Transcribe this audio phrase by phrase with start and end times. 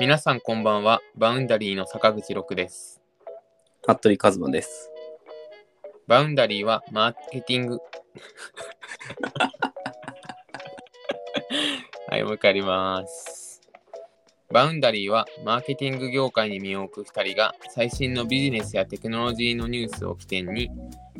[0.00, 1.00] 皆さんこんばんは。
[1.16, 3.02] バウンダリーの坂口六です。
[3.82, 4.92] 服部和馬です。
[6.06, 7.80] バウンダリーはマーケティング。
[12.08, 13.60] はい、もう一回やります。
[14.52, 20.70] バウンダリーはマーケティング業界に身を置く2人が最新のビジネスやテクノロジーのニュースを起点に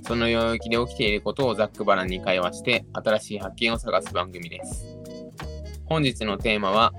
[0.05, 4.97] その領域で起きていることをざっくばらんに会話して新しい発見を探す番組です。
[5.87, 6.93] 本日のテーマは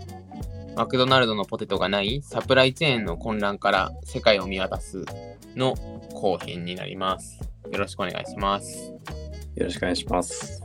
[0.80, 5.04] マクドナルドのポテトがないサプライチェーンの混乱から世界を見渡す
[5.54, 5.76] の
[6.14, 7.38] 後編になります。
[7.70, 8.94] よろしくお願いします。
[9.58, 10.64] よろしくお願いします。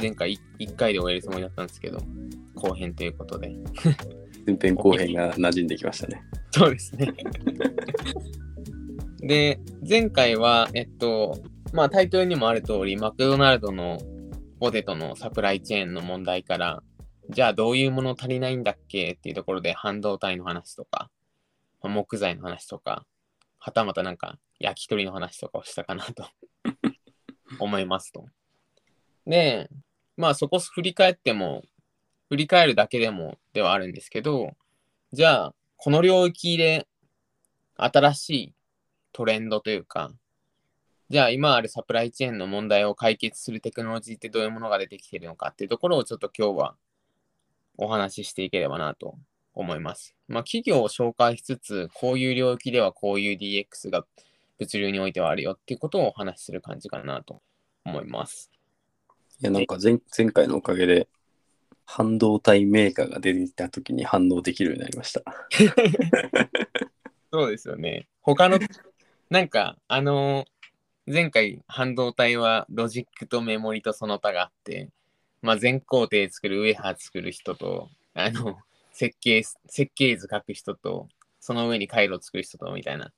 [0.00, 1.98] 前回1回で終えるつもりだったんですけど、
[2.54, 3.54] 後編ということで。
[4.46, 6.22] 前編後編が馴染んできましたね。
[6.52, 7.12] そうですね。
[9.20, 11.42] で、前回は、えっと、
[11.74, 13.98] まあタイトルにもある通り、マクドナルドの
[14.60, 16.82] ポテトのサプライチェーンの問題から、
[17.30, 21.10] じゃあどういうもの足りないんだっけっていうところで半導体の話とか、
[21.82, 23.06] まあ木材の話とか、
[23.58, 26.28] はたまたなんか焼き鳥の話とかをしたかなと
[27.58, 28.26] 思いますと。
[29.26, 29.70] で、
[30.16, 31.62] まあそこ振り返っても、
[32.28, 34.54] 振り返るだけでもではあるんですけど、
[35.12, 36.86] じゃあこの領域で
[37.76, 38.54] 新しい
[39.12, 40.12] トレンドというか、
[41.08, 46.76] じゃあ今あるサプライチェーンの問題を解決するテクノロジーってどういうものが出てきているのかっていうところをちょっと今日は
[47.76, 49.16] お話ししていければなと
[49.54, 50.14] 思います。
[50.28, 54.04] まあ企業を紹介しつつ、こういう領域ではこういう DX が
[54.58, 57.42] 物流においてはあるよっていうことをお話しする感じかなと
[57.84, 58.50] 思います。
[59.40, 61.08] いや、なんか前前回のおかげで、
[61.86, 65.22] 半導体メーカーが出てきた時に反応できるようになりました。
[67.30, 68.08] そうですよね。
[68.22, 68.58] 他の、
[69.28, 70.46] なんか、あの
[71.06, 74.88] 前回半導体はロジックとメモリとその他があって、
[75.44, 78.56] まあ、全工程作る、ウェハー作る人と、あの、
[78.92, 83.12] 設計、設計図書く人と、その上に回路作る人と、みたいな。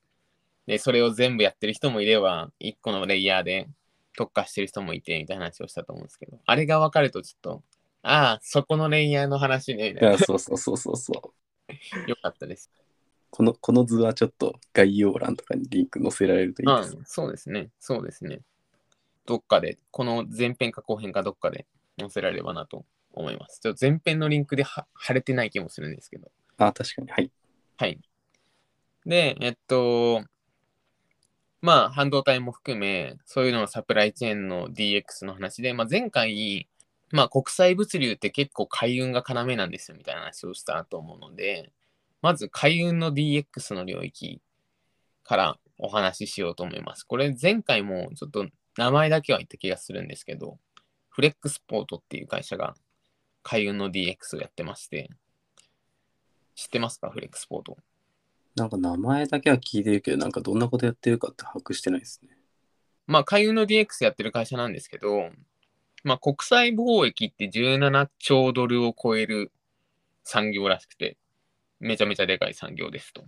[0.66, 3.68] で、それを全部やってる人もいれば、一個のレイヤーで
[4.16, 7.62] 特化してる人もいて、みたいな話をしたと思うんですけど、あれが分かるとちょっと、
[8.02, 11.72] ああ、そこのレイヤーの話ね、みいたいや、そうそうそうそうそう。
[12.02, 12.06] な。
[12.10, 12.72] よかったです。
[13.30, 16.96] このこの図はちょっと概要欄とかにリンク載せられるといいです。
[16.96, 17.70] うん、そうですね。
[17.78, 18.40] そうですね。
[19.26, 21.66] どっかで、この前編か後編かどっかで
[21.98, 23.60] 載せられればなと思います。
[23.60, 26.30] ちょっと前編のリンクでは貼れてない気もするんですけど。
[26.58, 27.10] あ、確かに。
[27.10, 27.30] はい。
[27.78, 28.00] はい。
[29.04, 30.24] で、えっと、
[31.62, 36.68] まあ、半導体も含め、そういうののサプライチェーンの DX の話で、まあ、前回、
[37.12, 41.72] まあ、国際物流って結構海運が要なんですよみたいな話をしたと思うので、
[42.22, 44.40] まず海運の DX の領域
[45.24, 47.04] からお話ししようと思います。
[47.04, 48.46] これ前回もちょっと
[48.76, 50.58] 名前だけは言った気がするんですけど、
[51.16, 52.74] フレックスポートっていう会社が
[53.42, 55.08] 海運の DX をやってまして、
[56.54, 57.08] 知ってますか？
[57.08, 57.78] フレックスポート。
[58.54, 62.36] なんか名前だけは聞いてるけど、なんかどんなことやってるかって把握してないですね。
[63.06, 65.30] まあ、海運の DX やってる会社なんですけど、
[66.04, 69.52] まあ、国際貿易って17兆ドルを超える
[70.22, 71.16] 産業らしくて、
[71.80, 73.24] めちゃめちゃでかい産業ですと。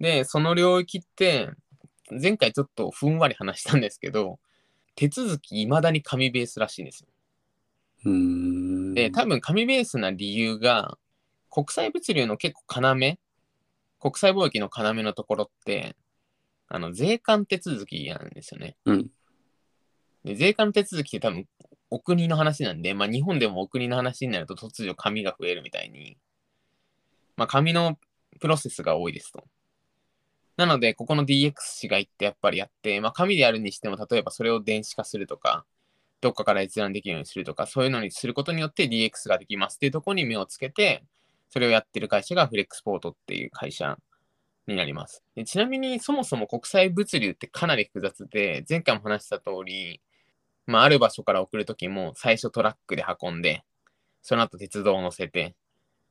[0.00, 1.48] で、その領域って、
[2.10, 4.38] 前回ちょっとふんわり話したんですけど、
[4.94, 7.08] 手続きいまだに紙ベースらしいんですよ。
[8.06, 8.94] うーん。
[8.94, 10.98] で、多分紙ベースな理由が、
[11.50, 13.18] 国際物流の結構要、
[14.00, 15.96] 国際貿易の要のところって、
[16.68, 18.76] あの、税関手続きなんですよね。
[18.84, 19.10] うん。
[20.24, 21.46] で、税関手続きって多分
[21.90, 26.16] お国の話なんで、まあ日本でもお国の話になると突如紙が増えるみたいに、
[27.36, 27.98] まあ紙の
[28.40, 29.44] プロセスが多いですと。
[30.56, 35.64] なので、ここの DX 市街ってやっぱりやって、まあ紙でやるにしても、例えばそれを電子化するとか、
[36.20, 41.04] どっかから閲覧できるようにするとか、そういうのにすることによって DX ができますっていうところに目をつけて、
[41.50, 43.98] それをやってる会社がフレックスポートっていう会社
[44.66, 45.22] になります。
[45.34, 50.00] でちなみにそもそも国際物流ってかなり複雑で、前回も話した通り、
[50.66, 53.64] まあ、ある場所から送るときも最初トラックで運んで、
[54.22, 55.54] その後鉄道を乗せて、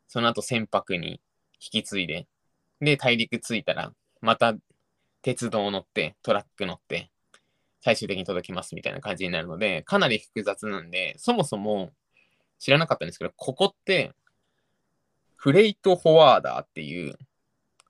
[0.08, 1.22] その後船舶に
[1.60, 2.28] 引き継いで、
[2.80, 3.92] で、大陸着いたら、
[4.24, 4.56] また
[5.22, 7.12] 鉄道を乗って、トラック乗って、
[7.82, 11.92] 最終的に届きますみたいな感じになるので、かなり複雑なんで、そもそも
[12.58, 14.14] 知らなかったんですけど、ここって、
[15.36, 17.18] フレイトフォワーダーっていう、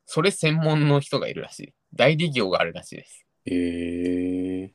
[0.07, 1.73] それ専門の人がいるらしい。
[1.93, 3.25] 代理業があるらしいです。
[3.45, 4.71] えー。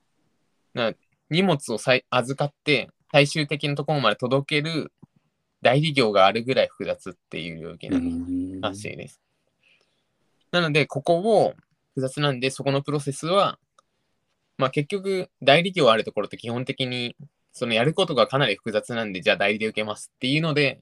[1.28, 4.92] 荷物をさい預かって最終的なところまで届ける
[5.60, 9.20] 代理業があるぐらい複雑っていう領域うならしいです。
[10.52, 11.54] なので、ここを
[11.94, 13.58] 複雑なんで、そこのプロセスは、
[14.56, 17.16] まあ結局、代理業あるところって基本的に、
[17.52, 20.80] そのやることがかなり複雑なんで、じゃあ代理で受けますっていうので、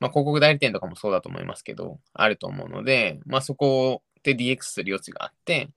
[0.00, 5.70] まあ、広告代理店とかもそうだと思いますけど、あると思うので、まあ、そこで DX する余地があって、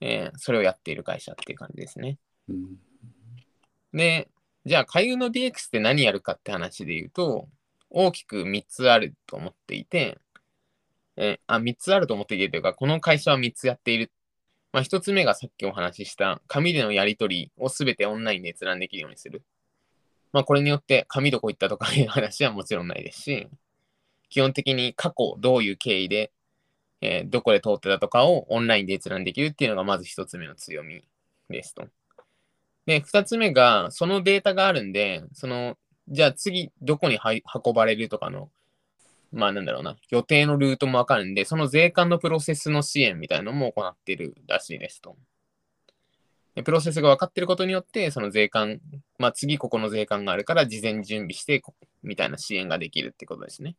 [0.00, 2.18] えーそれをやっている会社っていう感じですね。
[2.48, 2.78] うん
[3.92, 4.28] で、
[4.64, 7.48] じゃあ、海運の DX って何やるかって話で言うと、
[7.90, 10.18] 大きく3つあると思っていて、
[11.22, 14.10] えーあ、3つあると思っていてというか、この会社は3つやっている。
[14.72, 19.44] まあ、1つ目がさっきお話しした、紙でのやり取りをすべてオンラインで閲覧できるようにする。
[20.32, 23.48] まあ、これによって、紙どこ行ったとかいう話はもちろんないですし、
[24.30, 26.32] 基本的に過去どういう経緯で、
[27.02, 31.04] えーどこで通ってたとかをオンラインで閲覧できるっていうのがまず1つ目の強み
[31.50, 31.86] ですと。
[32.86, 35.76] で、二つ目が、そのデータがあるんで、その、
[36.08, 38.50] じゃあ次、どこに運ばれるとかの、
[39.32, 45.16] まあなんだろうな、予定のルートもわかるんで、その税関のプロセスの支援みたいなのも行ってるらしいですと。
[46.54, 48.80] でプロセスが分かってることによって、その税関、
[49.18, 51.62] まあ次ここの税関があるから事前に準備して、
[52.02, 53.74] みたいな支援ができるってことですね。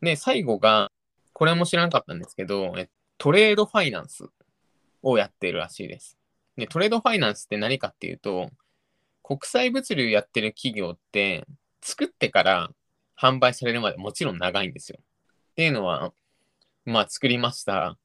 [0.00, 0.90] で、最後が、
[1.34, 2.74] これも知らなかったんですけど、
[3.18, 4.24] トレードファイナンス
[5.02, 6.16] をやってるらしいです。
[6.56, 8.50] で、トレードファイナンスって何かっていうと、
[9.22, 11.44] 国際物流やってる企業って、
[11.82, 12.70] 作ってから
[13.20, 14.98] 販売されるまでもちろん長いんですよ。
[15.00, 15.04] っ
[15.54, 16.12] ていうのは、
[16.84, 17.98] まあ作りました。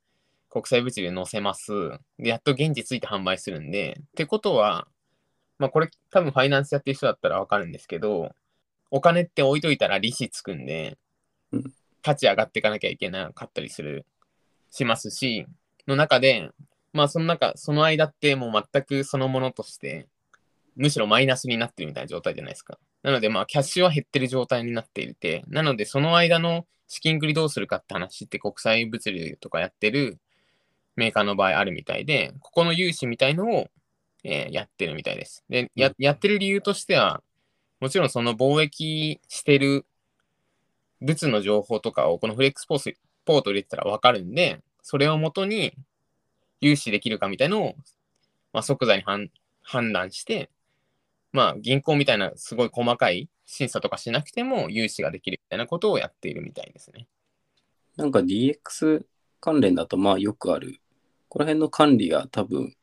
[0.49, 1.71] 国際物流載せます。
[2.19, 4.87] で、やっと現地ついて販売するんで、ってことは、
[5.57, 8.35] まあこれ多分ファイナンスやってる人だったらわかるんですけど、
[8.91, 10.97] お金って置いといたら利子つくんで
[11.51, 14.05] うん、価値上がっていかなきゃいけなかったりする、
[14.71, 15.45] しますし、
[15.87, 16.49] の中で、
[16.93, 20.07] まあその中、その間ってもう全くそのものとして、
[20.75, 22.77] むしろマイナスになってるみたいな状態じゃないですか。
[23.03, 30.19] なのでまあキャッシュは減ってる状態になっていて、なのでその間の資金繰りどうするかって話って国際物流とかやってる
[30.95, 33.67] メーカーの場合あるみたいで、ここの融資みたいのを、
[34.23, 35.43] えーやってるみたいです。
[35.49, 37.21] でや、やってる理由としては、
[37.79, 39.85] もちろんその貿易してる
[41.01, 42.93] 物の情報とかをこのフレックスポース
[43.25, 45.73] ポート入れてたら分かるんで、それをもとに
[46.61, 47.75] 融資できるかみたいのを、
[48.53, 49.29] まあ、即座に判
[49.61, 50.49] 判断して、
[51.35, 57.07] まあ、銀行みたいなすごい細かい審査とかしなくても融資ができるみたいなことをやっているみたいですね。
[57.97, 59.05] なんか DX
[59.41, 60.79] 関連だとまあよくある。
[61.27, 62.73] この辺の管理が多分、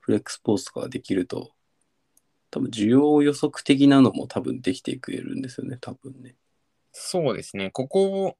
[0.00, 1.52] フレックスポースとかができると、
[2.50, 6.36] 多分需要予測的なのも多分できてくれるんですよね、多分ね。
[6.92, 7.70] そうですね。
[7.70, 8.36] ここを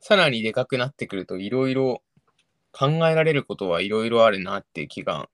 [0.00, 2.02] さらにでかくなってくるといろいろ
[2.72, 5.28] 考えられることはいろいろあるなっていう気が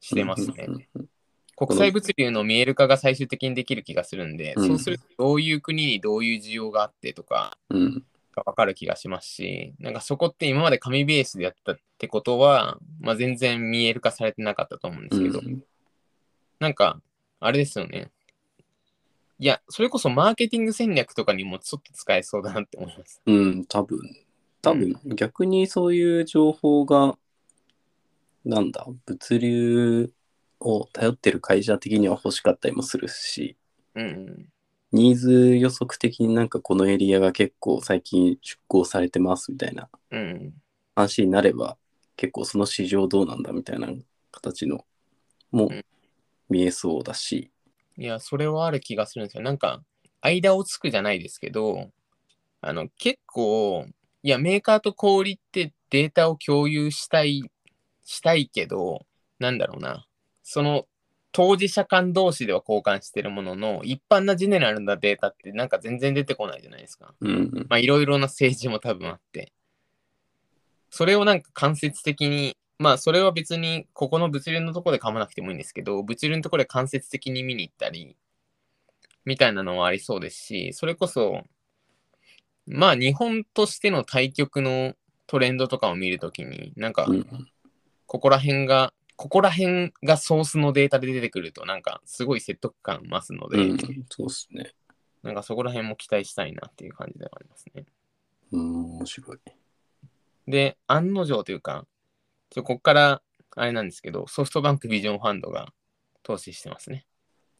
[0.00, 0.70] してますねう。
[0.72, 1.08] んうんうん
[1.56, 8.04] 国際物流の見える化が最終的にできる気がするんで、うんそうするとどういう国にどういう需要があってとかうん。
[8.36, 15.62] が分かる気がしますし、なんかそこって今まで紙ベースでやってたってことは、まあ、全然見える化されてなかったと思うんですけど、うん
[16.58, 17.00] なんか、
[17.38, 18.10] あれですよね。
[19.38, 23.20] いや、それこそマーケティング戦略とかにもちょっと使えそうだなって思います。
[23.26, 24.00] うん、多分。
[24.62, 27.18] 多分、逆にそういう情報が、
[28.44, 30.12] なんだ、物流
[30.60, 33.56] を頼ってる会社的には欲しかったりもするし、
[33.94, 34.48] うん
[34.92, 40.20] ニーズ予測的になんかこのエリアが結構最近出向されてますみたいなうん。
[40.20, 40.54] うん。
[40.94, 41.78] 話になれば、
[42.16, 43.88] 結構その市場どうなんだみたいな
[44.32, 44.84] 形の
[45.50, 45.84] もうん
[46.48, 47.50] 見えそうだし、
[47.98, 49.42] いや、それはある気がするんですよ。
[49.42, 49.82] なんか、
[50.20, 51.90] 間をつくじゃないですけど、
[52.62, 53.86] あの、結構、
[54.22, 57.42] いや、メーカーと小売りってデータを共有したい、
[58.04, 59.06] したいけど、
[59.38, 60.05] なんだろうな。
[60.48, 60.86] その、
[61.32, 67.14] 当事者間同士では交換してるものの、一般なジェネラルなデータってなんか全然出てこないじゃないですか。
[67.20, 69.52] うんうん、まあ、いろいろな政治も多分あって。
[70.88, 78.16] それをなんか間接的に、まあ、それは別に、ここの物流のところで噛まなくてもいいんですけど、物流のところで間接的に見に行ったり、
[79.24, 81.42] みたいなのはありそうですし、それこそ、
[82.66, 84.94] まあ、日本としての対局の
[85.26, 87.26] トレンドとかを見るときに、なんかう、ん
[88.06, 94.72] ここら辺が、ここら辺がソースのデータで出てくると、なんか、すごい説得感増すので、うん、そうっすね。
[95.22, 97.86] なんかそこら辺も期待したいなっていう感じではありますね。
[98.52, 99.38] うん、面白い。
[100.46, 101.86] で、案の定というか、
[102.50, 103.22] ちょこっから
[103.56, 105.72] あれなんですけど、ソフトバンクビジョンファンドが
[106.22, 107.06] 投資してますね。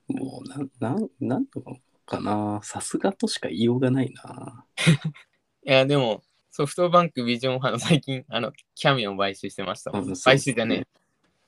[0.09, 1.63] もう、なん、なん、なんと
[2.05, 2.61] かな。
[2.63, 4.65] さすがとしか言いようがないな。
[5.67, 10.15] いや、でも、ソフトバンクビジョンファンド、最近、あの、キャミオン買収してましたもん。
[10.17, 10.86] 買収じゃねえ。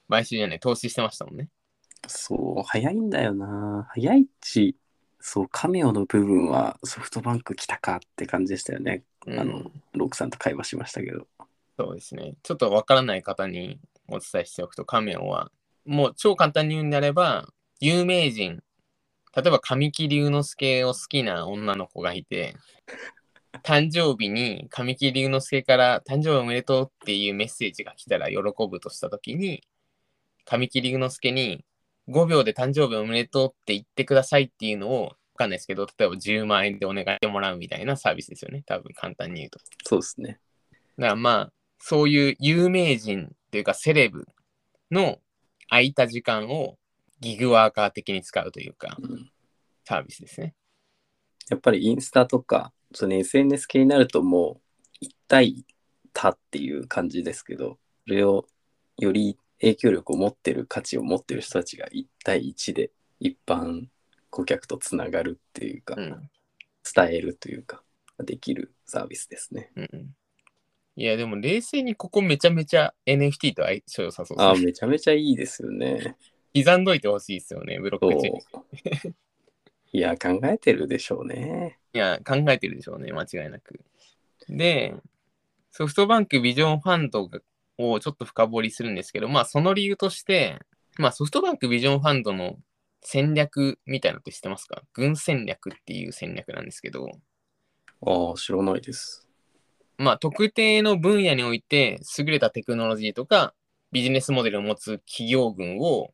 [0.09, 1.49] 買収じゃねえ、投資してましたもんね。
[2.07, 3.87] そう、早いんだよな。
[3.91, 4.77] 早いし、
[5.21, 9.05] そう、カメオの部分はソフトバンク来たかって感じでしたよね。
[9.27, 11.27] うんあの、ロークさんと会話しましたけど。
[11.79, 12.35] そうですね。
[12.43, 15.51] ちょっとわからない方にお伝えしておくと、カメオンは、
[15.85, 17.49] もう超簡単に言うんであれば、
[17.81, 18.63] 有名人
[19.39, 22.57] 例えば神木隆之介を好きな女の子がいて、
[23.63, 28.39] 誕生日に神木隆之介から誕生日おめでとうっていうメッセージが来たら喜
[28.69, 29.63] ぶとしたときに、
[30.49, 31.63] 神木隆之介に
[32.09, 38.63] 5秒で誕生日おめでとうって言ってくださいっていうのを、わかんないですけど、例えば10万円でお願いしてもらうみたいなサービスですよね。
[38.67, 39.61] 多分簡単に言うと。
[39.85, 40.41] そうですね。
[40.97, 44.27] だからまあ、そういう有名人っていうかセレブ
[44.91, 45.19] の
[45.69, 46.77] 空いた時間を
[47.21, 49.31] ギグワーカー的に使うというか、うん
[49.85, 50.55] サービスですね。
[51.49, 54.61] やっぱりインスタとか、その SNS 系になるとも
[55.01, 55.65] う1対
[56.13, 58.47] 多っていう感じですけど、それを
[58.99, 63.87] より影響力を持ってる価値を持ってる人たちが1対1で一般
[64.31, 66.31] 顧客とつながるっていうか、うん。
[66.95, 67.83] 伝えるというか、
[68.19, 69.71] できるサービスですね。
[69.77, 70.15] うんうん、
[70.97, 74.67] いや、でも冷静にここめちゃめちゃ NFT と相性良さそうああ、ですね。
[74.67, 76.17] めちゃめちゃいいですよね。
[76.55, 79.11] 刻んどいてほしいですよね、ブロックチェーン。
[79.93, 79.99] い。
[79.99, 81.79] いや、考えてるでしょうね。
[81.99, 83.81] や、考えてるでしょうね、間違いなく。
[84.49, 84.95] で、
[85.71, 87.29] ソフトバンクビジョンファンド
[87.79, 90.59] をちょっと深掘りするんですけど、まあその理由として、
[90.99, 92.57] まあソフトバンクビジョンファンドの
[93.01, 94.83] 戦略みたいなのって知ってますか？
[94.93, 97.09] 軍戦略っていう戦略なんですけど、
[98.05, 99.29] ああ、知らないです。
[99.97, 103.55] まあ特定の分野において優れたテクノロジーとか
[103.93, 106.11] ビジネスモデルを持つ企業群を、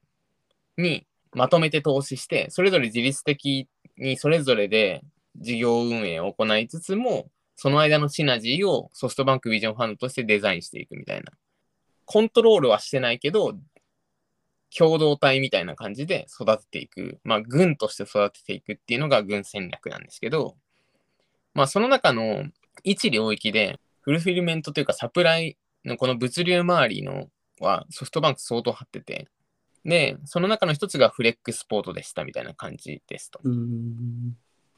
[0.77, 5.03] にまとめて投資して、それぞれ自律的にそれぞれで
[5.37, 11.33] 事業運営を行いつつも、その間のシナジーをソフトバンクビジョンファンドとしてデザインしていくみたいな。
[12.05, 13.55] コントロールはしてないけど、
[14.77, 17.21] 共同体みたいな感じで育てていく。
[17.23, 20.57] まあ、軍として育てていくっていうのが軍戦略なんですけど、
[21.55, 22.45] まあ、その中の
[22.83, 27.29] 一領域で、フルフィルメントというかサプライのこの物流周りの
[27.61, 29.29] はソフトバンク相当張ってて、
[29.85, 33.41] で、その中の一つがフレックスポートでしたみたいな感じですと。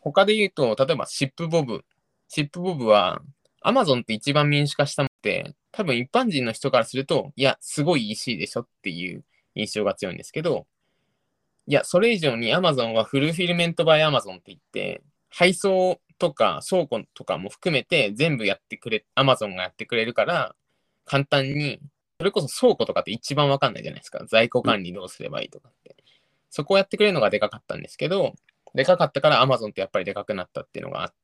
[0.01, 1.85] 他で言うと、例えばシップボブ。
[2.29, 3.23] シップボブは、
[3.63, 9.23] アマゾンって一番民主化したのって、多分一般人の人からすると、いや、すごい EC でしょっていう
[9.55, 10.67] 印象が強いんですけど、
[11.67, 20.57] いや、それ以上にアマゾンはフルフィルメントバイアマゾンって言って、配送とか倉庫とかも含めて全部やってくれ、アマゾンがやってくれるから、
[21.05, 21.79] 簡単に、
[22.19, 24.25] それこそ倉庫とかって一番わかんないじゃないですか。
[24.27, 25.95] 在庫管理どうすればいいとかって。
[26.49, 28.35] そこをやってくれるのがでかかったんですけど、
[28.75, 31.17] でかかったから Amazon ってやっぱりでかくなったっていうのがあって、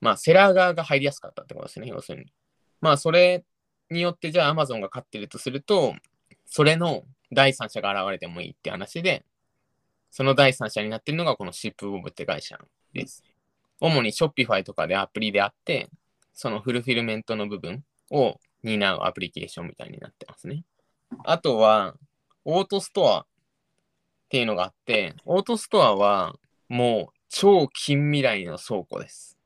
[0.00, 2.32] まあ、セラー側が入りやすかったってことですね、要するに。
[2.80, 3.44] まあ、それ
[3.90, 5.94] によってじゃあ Amazon が勝ってるとすると、
[6.46, 9.24] それの第三者が現れてもいいって話で、
[10.10, 12.58] その第三者になってるのがこのシップボブって会社
[12.92, 13.22] です。
[13.80, 15.90] 主に Shopify とかでアプリであって、
[16.32, 20.64] そのフルフィルメントの部分を担うアプリケーションみたいになってますね。
[21.24, 21.94] あとは、
[22.44, 23.26] オートストアっ
[24.28, 26.34] ていうのがあって、オートストアは
[26.68, 29.36] もう超近未来の倉庫です。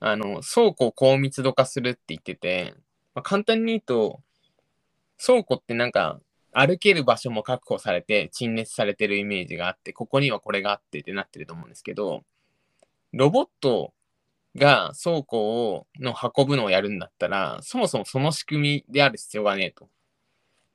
[0.00, 2.74] あの、倉庫を高密度化するって言ってて、
[3.14, 4.20] まあ、簡単に言うと、
[5.24, 6.20] 倉庫ってなんか
[6.52, 12.22] 歩ける場所も確保されて陳列されてるイメージがあって、ここにはこれがあってってなってると思うんですけど、
[13.12, 13.92] ロボット
[14.56, 19.88] が倉庫をの運ぶのをやるんだったら、そもそもその仕組みである必要がねえと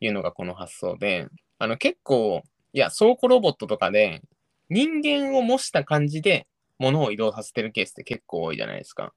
[0.01, 1.27] いうのがこの発想で、
[1.57, 2.43] あの結構、
[2.73, 4.21] いや、倉庫ロボットとかで
[4.69, 9.13] 人間を模した感じで物を移動させてるケースって結構多いじゃないですか。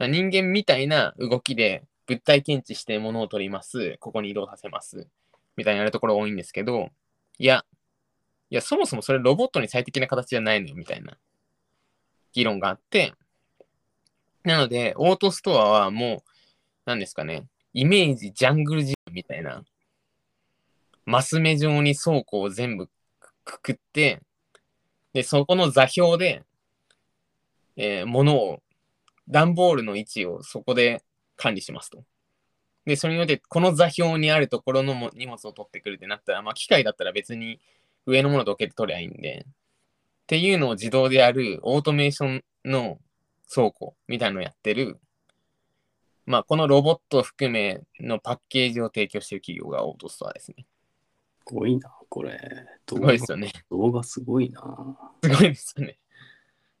[0.00, 3.96] 人間みたいな動きで物体検知して物を取ります。
[4.00, 5.08] ここに移動させます。
[5.56, 6.88] みたいなところ多いんですけど、
[7.38, 7.64] いや、
[8.50, 11.16] いや、そもそもそれロボットに最適な形じゃないのよ、みたいな
[12.32, 13.14] 議論があって、
[14.44, 16.30] なので、オートストアはもう、
[16.84, 19.64] 何ですかね、イメージジャングルジムみたいな、
[21.04, 22.88] マス目状に倉庫を全部
[23.44, 24.20] くくって、
[25.12, 26.44] で、そこの座標で、
[27.76, 28.62] えー物を、
[29.28, 31.02] 段ボールの位置をそこで
[31.42, 32.04] 管理しますと。
[32.86, 37.60] で、それによって、この座標にあるところのも荷物を取ってくるってなったら、まあ、機械だったら別に
[38.06, 39.52] 上のものどけて取りゃいいんで、っ
[40.26, 42.98] ていうのを自動でやるオートメーションの
[43.52, 45.00] 倉庫みたいなのをやってる、
[46.26, 50.64] まあ、このロボットを含めのパッケージを提供している企業がオートストアですね。
[51.46, 52.38] すごいな、これ。
[52.86, 53.52] 動す画ごいですよね。
[53.70, 54.96] 動画すごいな。
[55.22, 55.98] すごいですよね。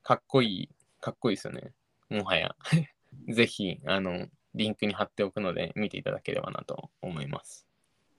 [0.02, 0.68] かっこいい、
[1.00, 1.72] かっこいいですよね。
[2.08, 2.54] もはや。
[3.28, 7.66] ぜひ、あの、リンクに貼っておくので見ていただければなと思います。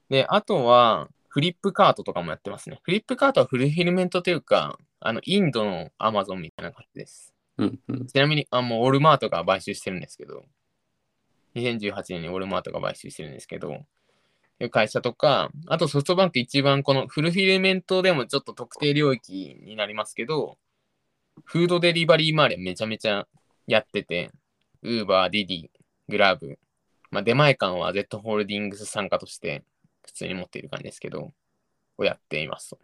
[0.08, 2.78] で、あとは、フリップカートとかもやってますね。
[2.82, 7.34] フリップカートはフルフィルメントというか、あの、インドのアマゾンみたいな感じです。
[7.58, 8.06] うんうん。
[8.06, 10.44] ちなみに、あもうオルマートが買収してるんですけど、
[11.56, 13.84] 2018年にオルマートが買収してるんですけど、
[14.60, 20.58] いう会社とか、あとソフトバンク一番このフルフィルメントでもちょっと特定領域になりますけど、
[21.44, 23.26] フードデリバリー周りはめちゃめちゃ
[23.66, 24.30] やってて、
[24.82, 25.70] ウーバー、ディディ、
[26.08, 26.58] グラブ、
[27.10, 29.64] まあ、出前館は Z ホールディングス参加として
[30.04, 31.32] 普通に持っている感じですけど、
[31.96, 32.76] をやっています。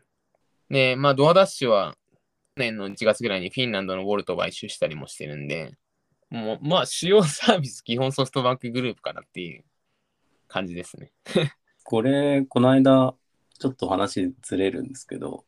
[0.69, 1.97] で、まあ、ドアダッシュは
[2.57, 5.75] 去年の1月ぐらいにフィンランドのウォルトを買収したりもしてるんで、
[6.31, 9.65] もう、まあ、主要サービス基本ソフトバンクグループかなっていう
[10.47, 11.13] 感じですね。
[11.83, 13.15] これ、この間、
[13.59, 15.45] ちょっと話ずれるんですけど、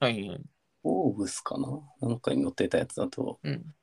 [0.00, 0.42] はいはい。
[0.84, 2.08] オーブスかな？
[2.08, 3.74] なんかに載ってたやつだと、うん。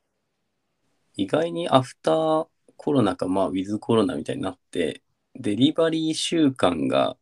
[1.16, 2.48] 意外にアフター
[2.80, 5.04] コロナか、まあ、ウィズコロナみたいになって、
[5.36, 7.18] デリバリー習慣が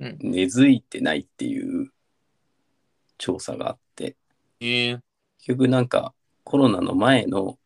[0.00, 0.18] うん。
[0.22, 1.90] 根付いてないっていう
[3.18, 4.16] 調査があって、
[4.60, 4.98] ええ
[5.38, 7.58] 結局なんかコロナの前の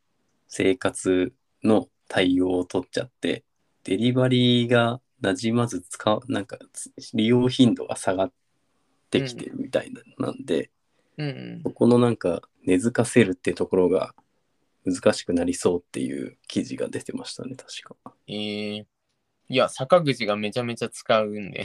[0.49, 1.33] 生活
[1.63, 3.45] の対応を取っちゃって、
[3.85, 6.59] デリバリーが馴染まず使う、なんか
[7.15, 8.33] 利用頻度が下がっ
[9.11, 10.71] てきてるみたいななんで、
[11.19, 11.71] うんうんそ。
[11.71, 14.15] このなんか根付かせるってところが
[14.85, 18.13] 難しくなりそうっていう記事が出てましたね、確か。
[18.27, 18.87] ええ
[19.49, 21.63] いや、坂口がめちゃめちゃ使うんで。
[21.63, 21.65] い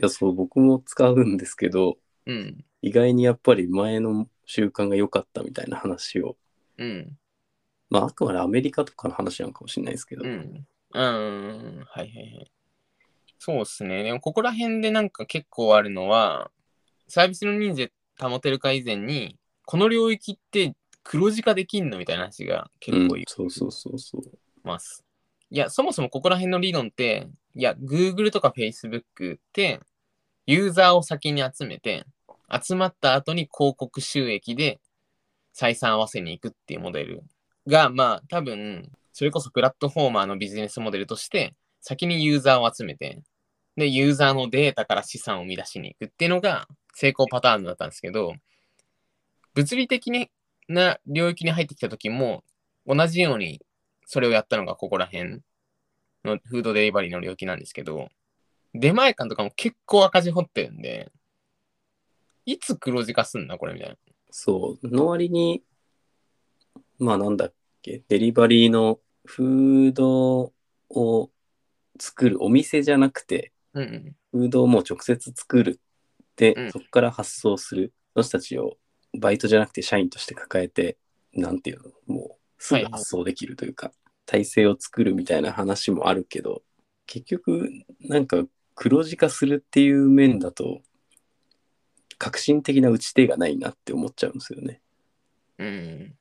[0.00, 2.64] や、そう、僕も使うんですけど、うん。
[2.80, 6.36] 意外にやっぱり前の習慣が良かったみたいな話を、
[6.78, 7.18] うん。
[7.90, 10.66] まあ、あくまでアメリカとかの話なのかもしれないですけど、うん。
[10.94, 11.84] うん。
[11.88, 12.52] はいはいはい。
[13.38, 14.04] そうですね。
[14.04, 16.50] でも、ここら辺でなんか結構あるのは、
[17.08, 24.22] サービスの人数保てるか以前に、この領域って黒字化できんのみたいな話がうん結構いそうそうそうそう。
[24.62, 25.04] ます。
[25.50, 29.80] いや、そもそもここら辺の理論って、いや、Google とか Facebook って、
[30.46, 32.04] ユーザーを先に集めて、
[32.50, 34.80] 集まった後に広告収益で
[35.54, 37.22] 採算合わせに行くっていうモデル
[37.66, 43.20] が、まあ多分、それこそプラットフォーマーのビジネスモデルとして、先にユーザーを集めて、
[43.76, 48.34] で、ユーザーのデータから資産を生み出しに行くっていうのが成功パターンだったんですけど、
[49.54, 50.10] 物理的
[50.68, 52.44] な領域に入ってきた時も、
[52.86, 53.60] 同じように
[54.06, 55.40] それをやったのがここら辺
[56.24, 58.08] のフードデリバリーの領域なんですけど、
[58.74, 61.10] 出前館とかも結構赤字掘ってるんで、
[62.44, 63.96] いつ黒字化すんだこれみたいな。
[64.30, 65.62] そう、の割に、
[66.98, 67.52] まあなんだっ
[67.82, 70.52] け、デリバリーのフード
[70.90, 71.30] を
[71.98, 74.16] 作るお店じゃなくて、うんうん。
[74.32, 75.80] フードをもう直接作る
[76.36, 78.78] で、うんそこから発送する人たちを
[79.16, 80.98] バイトじゃなくて社員として抱えて
[81.32, 83.92] なんていうのもうすぐ発送できるというか、
[84.26, 86.62] 体制を作るみたいな話もあるけど
[87.06, 88.44] 結局なんか
[88.74, 90.82] 黒字化するっていう面だと
[92.18, 94.82] 革新的な打ち手がないなって思っちゃうんですよね。
[95.58, 96.14] うん。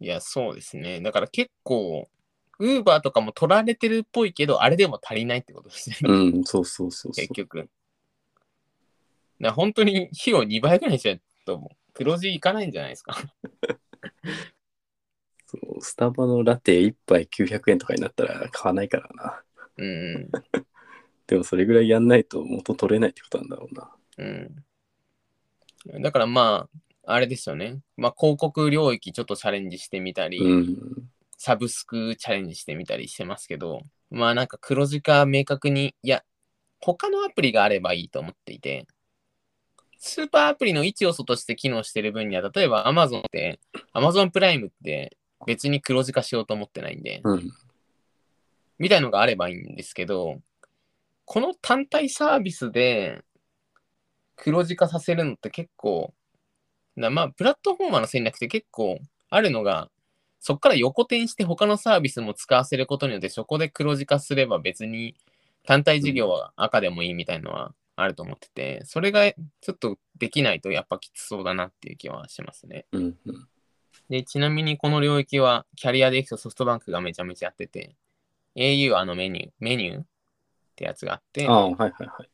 [0.00, 1.00] いや、そうですね。
[1.00, 2.08] だから結構、
[2.58, 5.96] ウーバーとかも取られてるっぽいけど、あれでも足りないってことですね。
[6.02, 7.32] うん、そうそうそうそう結。
[7.32, 7.58] 局。
[7.58, 7.70] だか
[9.38, 13.14] ら本当に費用2倍ぐらいにしないと、黒字いかないんじゃないですか。
[15.44, 19.42] そうスタバのラテ1杯900円とかになったら買わないからな。
[19.76, 20.30] うんうん。
[21.26, 23.94] でもそれぐらいやんないと元取れないってことなんだろうな。
[24.16, 24.24] う
[25.98, 26.02] ん。
[26.02, 26.70] だからま
[27.04, 27.80] あ、あれですよね。
[27.98, 31.10] まあ、広告領域ちょっとチャレンジしてみたり、うん。
[31.36, 36.24] サブスクチャレンジしてみたりしてますけど、まあなんか黒字化明確に、いや、
[36.78, 38.86] 他のアプリがあればいいと思っていて、
[40.02, 43.60] スーパーアプリの一要素として機能してる分には、例えば Amazon って、
[43.94, 47.50] Amazon プライムって別に黒字化しようと思ってないんで、うん。
[48.78, 50.40] みたいのがあればいいんですけど、
[51.26, 53.22] この単体サービスで
[54.36, 56.14] 黒字化させるのって結構、
[56.96, 59.90] なまあ、プラットフォーマーの戦略って結構あるのが、
[60.40, 65.14] そこから横転して他のサービスも使わせることによって、そこで黒字化すれば別に
[65.66, 72.86] 単体事業は赤でもいいみたいのはあると思ってて、それがちょっとできないとやっぱきつそうだなっていう気はしますね。
[72.92, 73.18] うん。
[73.24, 73.48] うん。
[74.08, 77.96] で、ちなみにこの領域はキャリアでいくとソフトバンクがめちゃめちゃやってて、
[78.56, 80.04] au はあのメニュー、メニューっ
[80.76, 82.30] てやつがあってあ、あ、はいはいはい。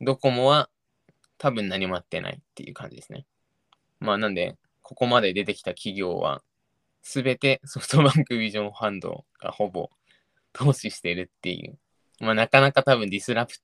[0.00, 0.70] ドコモは
[1.36, 3.26] 多分何もやってないっていう感じですね。
[4.00, 6.42] まあなんで、ここまで出てきた企業は、
[7.02, 9.90] すべて ソフトバンクビジョンファンドがほぼ
[10.52, 11.78] 投資してるっていう。
[12.20, 13.54] まあなかなか多分ディスラプ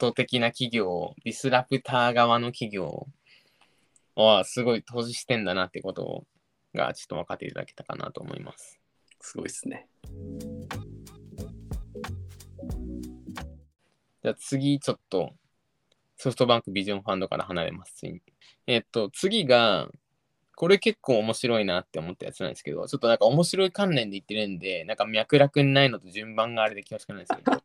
[0.00, 3.06] ト的な企業、ディスラプター側の企業
[4.16, 6.24] はすごい投資してんだなってこと
[6.74, 8.80] がちょっと分かっていただけたかなと思います。
[9.20, 9.86] すごいですね。
[14.22, 15.34] じゃあ次ちょっと
[16.16, 17.94] ソフトバンクビジョンファンドから離れます。
[17.96, 18.22] ついに
[18.66, 19.88] えっと、次が、
[20.54, 27.62] これ結構面白いなって思ったやつなんですけど、ちょっとなんか面白い関連で言ってるんで、なんか脈絡にないのと順番があれで恐縮なんで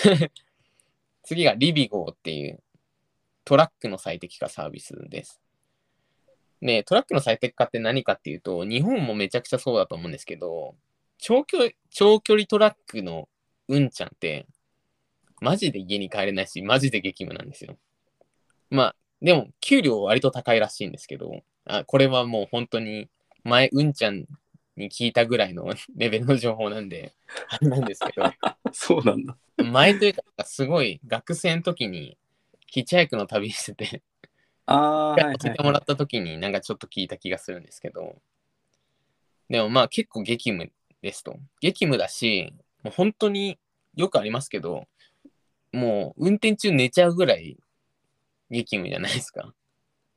[0.00, 0.30] すけど、
[1.30, 2.60] 次がリビゴーっていう
[3.44, 5.40] トラックの最適化サービスです。
[6.60, 10.74] で、トラックの最適化って何かっていうと、日本もめちゃくちゃそうだと思うんですけど、
[11.18, 13.28] 長距離長距離トラックの
[13.68, 14.48] うんちゃんって、
[15.40, 17.78] マジで家に帰れないし、マジで激務なんですよ。
[18.68, 23.08] まあ、でも、給料割と高いらしいんですけど、あこれはもう本当に、
[23.44, 24.24] 前、うんちゃん
[24.76, 27.12] に聞いたぐらいのレベルの情報なんで、
[27.48, 28.32] あれなんですけど、
[28.72, 29.36] そうなんだ。
[29.56, 32.16] 前というか、すごい学生の時に
[32.66, 34.02] ヒッチハイクの旅してて、
[34.66, 38.16] ああ、教えてもらった時になんかちょっと聞いた気がするんですけど、
[39.48, 40.70] でもまあ結構激務
[41.02, 41.36] ですと。
[41.60, 43.58] 激務だし、もう本当に
[43.96, 44.86] よくありますけど、
[45.72, 47.58] もう運転中寝ちゃうぐらい
[48.50, 49.52] 激務じゃないですか。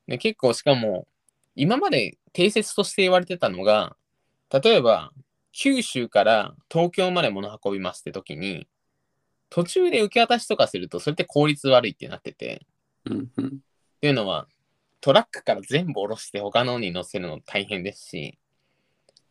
[0.07, 1.07] で結構しかも、
[1.55, 3.95] 今まで定説として言われてたのが、
[4.61, 5.11] 例えば
[5.51, 8.67] 九州から東京まで物運びますって時に、
[9.49, 12.65] 途中で受け渡しとかすると、それって効率悪いってなってて、
[13.05, 13.45] うんうん。
[13.45, 13.49] っ
[14.01, 14.47] ていうのは、
[14.99, 18.39] トラックから全部下ろして他のに乗せるの大変ですし、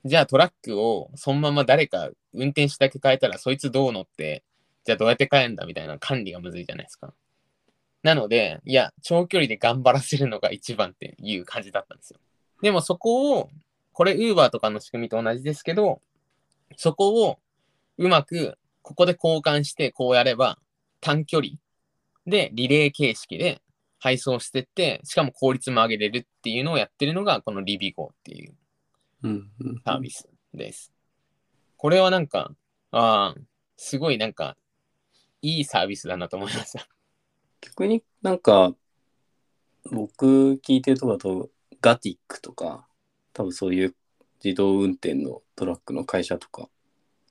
[0.05, 4.45] じゃあトラックをそのまま誰か運転手だけ変えたらそいつどう乗って、
[4.85, 7.13] じゃあどうやって変えんだみたいな管理がむずいじゃないですか。
[8.03, 12.21] なので、いや、長距離で頑張らせるのが一番っていう感じだったんですよ。
[12.63, 13.51] でもそこを、
[13.93, 16.01] これ Uber とかの仕組みと同じですけど、
[16.77, 17.39] そこを
[17.99, 20.59] うまくここで交換してこうやれば
[21.01, 21.55] 短距離
[22.27, 23.61] でリレー形式で
[23.99, 28.55] 配送してって、しかも効率も上げれるっていうのをやってるのが、このリビゴっていう。
[29.85, 30.93] サービスです。
[31.77, 32.53] これはなんか、
[32.91, 33.41] ああ、
[33.77, 34.57] すごいなんか、
[35.41, 36.89] いいサービスだなと思いました。
[37.61, 38.75] 逆になんか、
[39.93, 41.51] 僕聞いてるとこだと、
[41.81, 42.89] ガティックとか、
[43.33, 43.95] 多分そういう
[44.45, 46.69] 自動運転のトラックの会社とか、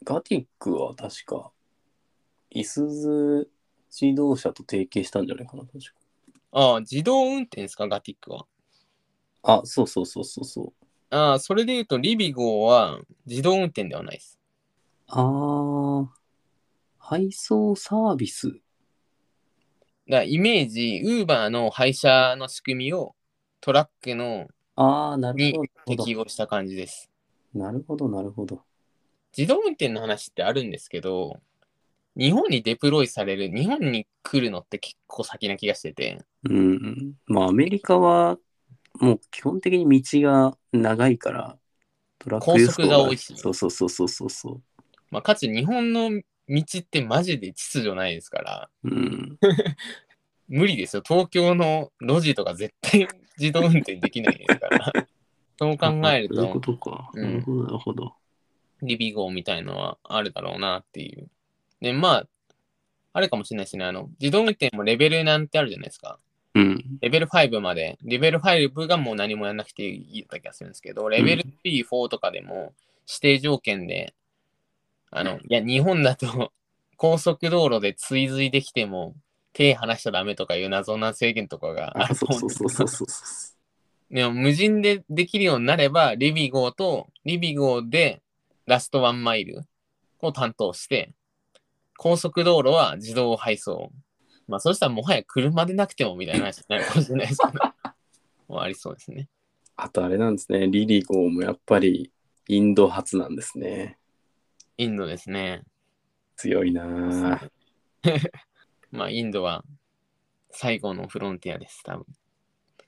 [0.03, 1.51] ガティックは確か、
[2.49, 3.49] いすず
[3.89, 5.91] 自動車と提携したんじゃないかな、確か。
[6.51, 8.45] ああ、自動運転ですか、ガティックは。
[9.43, 10.73] あ、そうそうそうそうそう。
[11.09, 14.39] ああ、それで言うと、リビゴは自動運転ではないです。
[15.07, 16.07] あー、
[16.97, 18.59] 配送サービス。
[20.09, 23.15] だイメージ、ウーバーの配車の仕組みを
[23.61, 25.63] トラックのあー、なるにほ
[25.95, 26.03] ど。
[26.03, 27.09] 適合した感じです。
[27.53, 28.61] なるほど、なるほど。
[29.37, 31.39] 自動運転の話ってあるんですけど、
[32.15, 37.13] 日本にデプロイされる、日本に来るのって結構先な気がしてて、うん。
[37.27, 38.37] まあ、アメリカは、
[38.99, 41.57] もう基本的に道が長いから、
[42.19, 44.61] トラック輸送高速が多いしそうそうそうそうそうそ
[45.09, 46.09] まあ、かつ日本の
[46.47, 48.89] 道ってマジで秩序ないですから、う。
[48.89, 49.37] うん。
[50.47, 51.03] 無理ですよ。
[51.05, 53.07] 東京の路地とか絶対
[53.41, 54.93] 自動運転できないですから。
[55.59, 57.11] そう考えるそういうことと、か。
[57.13, 58.13] うんなるほど、なるほど。
[58.81, 61.29] リビゴーみたいのはあるだろうなっていう。
[61.81, 62.27] で、まあ、
[63.13, 63.85] あるかもしれないですね。
[63.85, 66.19] あの、自動運転もレベルなんてあるじゃないですか。
[66.55, 66.83] うん。
[67.01, 72.73] レベル5まで、レベル5がもう何もやんなくていいような気がするんですけど、レベル3、4とかでも
[73.07, 74.13] 指定条件で、
[75.11, 76.51] あの、いや、日本だと
[76.97, 79.15] 高速道路で追随できても
[79.53, 83.53] 手離しちゃダメとかいう謎な制限とかが ああ、るとそう思そううんそうですけどそうそうそ
[84.11, 84.13] う。
[84.13, 88.21] でも無人でできるようになれば、リビゴーとリビゴーで
[88.65, 89.61] ラストワンマイル
[90.19, 91.13] を担当して、
[91.97, 93.91] 高速道路は自動配送。
[94.47, 97.63] まあ、そうしたらもはや車でなくてもみたいな話になるかもしれないですけど、
[98.49, 99.29] もうありそうですね。
[99.77, 100.67] あとあれなんですね。
[100.67, 102.11] リリゴーもやっぱり
[102.49, 103.97] インド発なんですね。
[104.77, 105.63] インドですね。
[106.35, 107.49] 強いなぁ。
[108.91, 109.63] まあ、インドは
[110.51, 112.05] 最後のフロンティアです、多分。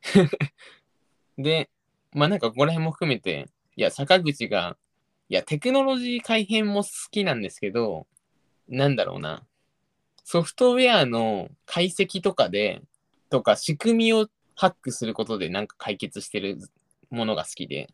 [1.37, 1.69] で、
[2.11, 4.77] まあなんかここら辺も含めて、いや、坂口が、
[5.29, 8.07] いや、テクノロジー改変も好きなんですけど、
[8.67, 9.45] なんだろうな。
[10.23, 12.81] ソフトウェアの解析とかで、
[13.29, 16.59] とか仕組みをハックすることでなんか解決してる
[17.09, 17.89] ものが好きで、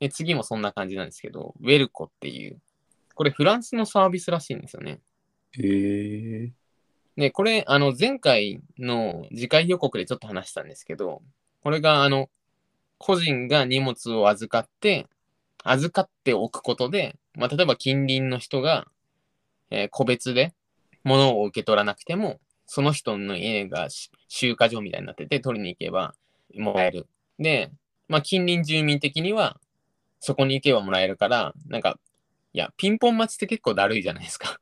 [0.00, 2.60] で次もそんな感じなんですけど、ウェルコっていう、
[3.14, 5.00] これフランスのサービスらしいんですよね。
[5.52, 6.52] へえ。
[7.16, 11.22] で、これ、あの、前回の次回予告でちょっと話したんですけど、
[11.62, 12.28] これが、あの、
[12.98, 15.06] 個人が荷物を預かって、
[15.64, 18.86] 預かっておくことで、まあ、例えば近隣の人が、
[19.70, 20.54] えー個別で
[21.04, 23.88] 物を受け取らなくても、その人の家が
[24.28, 26.14] 集荷所みたいになってて、取りに行けば
[26.56, 27.08] もらえる。
[27.38, 27.70] で、
[28.08, 29.60] まあ、近隣住民的には、
[30.20, 31.98] そこに行けばもらえるから、なんか、
[32.54, 34.60] いや、ピンポン待ちって結構だるいじゃないですか。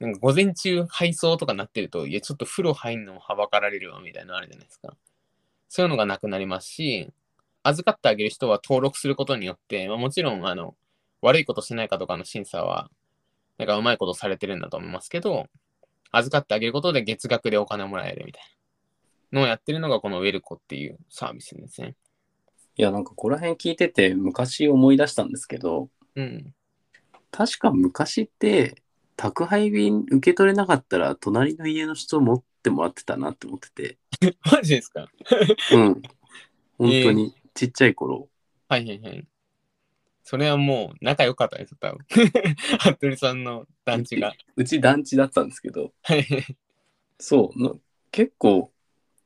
[0.00, 4.96] なんか午前中配送とかなってると、いや、ちょっと風呂入んのもはばかられるわみたいなのあるじゃないですか。
[5.68, 7.12] そういうのがなくなりますし、
[7.62, 10.74] 預かってあげる人は登録することによって、まあ、もちろん、あの、
[11.20, 12.90] 悪いことしないかとかの審査は、
[13.58, 15.46] なんかうまいことされてるんだと思いますけど、
[16.12, 18.42] 預かってあげることで月額でお金をもらえるみたい
[19.32, 21.94] なのをやってるのがこのウェルコっていうサービスですね。
[22.76, 26.54] いや、なんかここら辺聞いてて昔思い出したんですけど、うん。
[27.30, 28.79] 確か昔って
[29.20, 33.98] 宅配便受け取れなかったら隣の家の人持ってもらってたなって思ってて、
[34.50, 35.08] マジですか？
[35.74, 36.02] うん。
[36.78, 38.30] 本当にちっちゃい頃、
[38.66, 39.26] はいはいはい。
[40.24, 42.06] それはもう仲良かったです、多分。
[42.96, 44.32] 服部さんの団地が。
[44.56, 46.26] うち団地だったんですけど、はい。
[47.18, 47.74] そう、な
[48.12, 48.72] 結構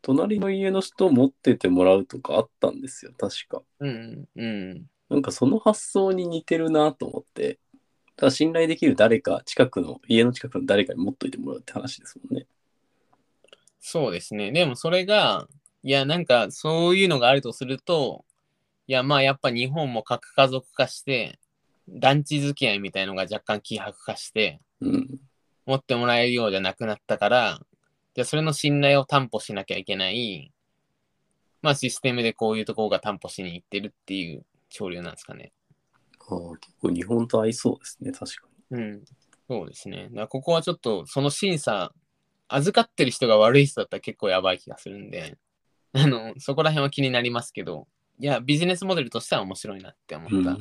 [0.03, 3.63] 隣の家の人持っててもらうとかあったんですよ、確か。
[3.79, 4.87] うんうん。
[5.09, 7.61] なんかその発想に似てるなと思って、
[8.17, 12.47] だ信頼できる誰か、近くの、家の近くの誰かに持っといてもらうって話ですもんね。
[13.81, 14.53] そうですね。
[14.53, 15.49] でもそれが、
[15.83, 18.25] いや、なんかそういうのがあるとすると、
[18.87, 21.39] いや、まあやっぱ日本も核家族化して、
[21.89, 25.21] 団地付き合いみたいのが若干希薄化して、うん。
[25.67, 27.61] 持ってもらえるようじゃなくなったから、
[28.15, 30.53] じゃあそれの信頼を担保しなきゃいけない、
[31.63, 35.53] まあシステムでこういうところが担保しに行ってるっていう潮流なんですかね。
[36.29, 39.05] ああ、結構日本と合いそうですね、確かうん。
[39.49, 40.09] そうですね。
[40.13, 41.93] だここはちょっとその審査、
[42.49, 45.37] 預かってる人が悪い人だったら結構やばい気がするんで、
[45.93, 47.87] あの、そこら辺は気になりますけど、
[48.19, 50.41] いや、ビジネスモデルとしては面白いなって思に。
[50.41, 50.59] った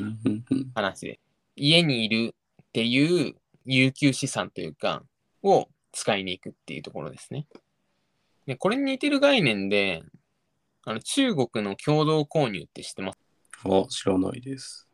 [0.76, 1.20] 話で、
[1.56, 5.04] 家にいるっていう有給資産というか、
[5.44, 7.48] を使いに行くっていうところですね。
[8.46, 10.04] で、これに似てる概念で、
[10.86, 13.20] あの中国の共同購入って知ってます？
[13.64, 14.88] あ、知らないです。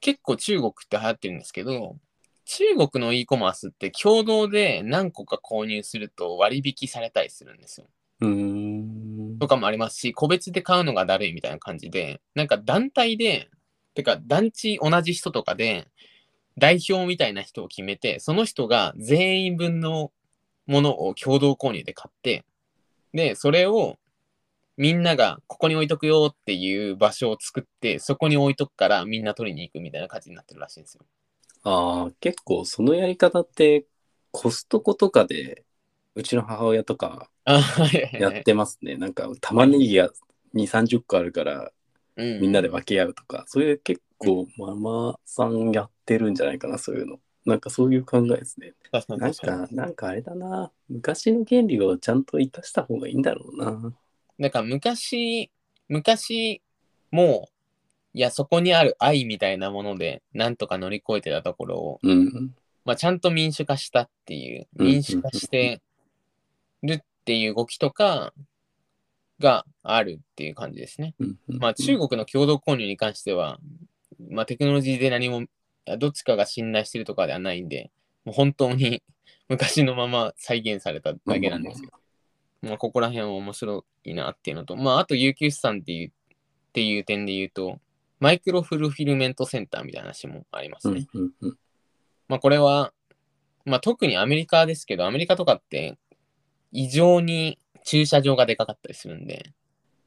[0.00, 1.96] 結構中国って流行ってるんですけど、
[2.44, 7.86] 中国の e コマースって共同で何個か購入すると割引されたりするんですよ。
[8.20, 9.38] うーん。
[9.38, 13.48] とかもありますし、個別で買うのがだるいみたいな感じで、なんか団体で、
[13.94, 15.88] てか団地同じ人とかで、
[16.56, 20.10] 代表みたいな人を決めて、その人が全員分の
[20.66, 22.44] ものを共同購入で買って、
[23.12, 23.96] で、それを
[24.78, 31.04] みんながここに置いとくよっていう場所を作って、そこに置いとくからみんな取りに行くみたいな感じになってるらしいんですよ。
[31.64, 33.86] ああ、結構そのやり方って
[34.30, 35.64] コストコとかで、
[36.14, 38.96] うちの母親とかやはいってますね。
[38.96, 40.10] なんか玉ねぎが
[40.54, 41.72] 2、30個あるから
[42.16, 47.18] うんみんなで分け合うとか、そういう結構ママさんやってるんじゃないかな、そういうの。
[47.44, 48.74] なんかそういう考えですね。
[49.08, 50.70] なんか、なんかあれだな。
[50.88, 53.92] 昔の原理をちゃんと生かした方がいいんだろうな。
[54.38, 55.50] なんか昔、
[55.88, 56.62] 昔、
[57.10, 57.52] もう、
[58.14, 62.54] いや、そこにある愛みたいなもので、なんとか乗り越えてたところを、うん。
[62.84, 65.82] まあ、ちゃんと民主化したっていう、うん民主化して
[66.82, 68.32] るっていう動きとか
[69.38, 71.14] があるっていう感じですね。
[71.18, 73.58] うんまあ、中国の共同購入に関しては、
[74.30, 75.46] まあ、テクノロジーで何も、
[75.98, 77.90] どっちかが信頼してるとかではないんで、
[78.24, 79.02] もう本当に
[79.48, 81.90] 昔のまま再現されただけなんですよ。
[82.62, 86.12] まあ、ここら辺は面白いなっていうのと、まあ、あと、有給資産っていう、っ
[86.72, 87.78] ていう点で言うと、
[88.20, 91.06] マイクロフルフィルメントセンターみたいな話もありますね。
[91.14, 91.58] うんうんうん
[92.28, 92.92] まあ、これは、
[93.64, 95.98] まあ、特にアメリカですけど、アメリカとかって
[96.72, 99.52] 異常に駐車場がでかかったりするんで、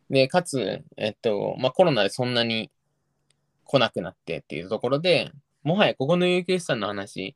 [0.09, 2.69] で、かつ、えっと、まあ、コロナでそんなに
[3.65, 5.31] 来なくなってっていうところで、
[5.63, 7.35] もはやここの有給資産の話、